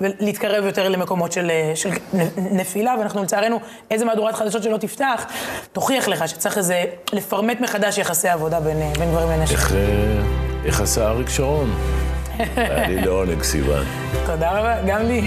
ולהתקרב 0.00 0.64
יותר 0.64 0.88
למקומות 0.88 1.32
של, 1.32 1.50
אה, 1.50 1.72
של 1.74 1.90
נפילה, 2.36 2.94
ואנחנו 2.98 3.22
לצערנו, 3.22 3.60
איזה 3.90 4.04
מהדורת 4.04 4.34
חדשות 4.34 4.62
שלא 4.62 4.76
תפתח, 4.76 5.26
תוכיח 5.72 6.08
לך 6.08 6.28
שצריך 6.28 6.58
איזה, 6.58 6.84
לפרמט 7.12 7.60
מחדש 7.60 7.98
יחסי 7.98 8.28
עבודה 8.28 8.60
בין, 8.60 8.82
אה, 8.82 8.92
בין 8.98 9.10
גברים 9.10 9.28
לנשים. 9.30 9.56
איך, 9.56 9.72
איך 10.64 10.80
עשה 10.80 11.08
אריק 11.08 11.28
שרון? 11.28 11.70
לי 12.88 13.00
לעונג, 13.00 13.42
סיוון. 13.42 13.84
תודה 14.26 14.50
רבה, 14.50 14.74
גם 14.86 15.02
לי. 15.02 15.22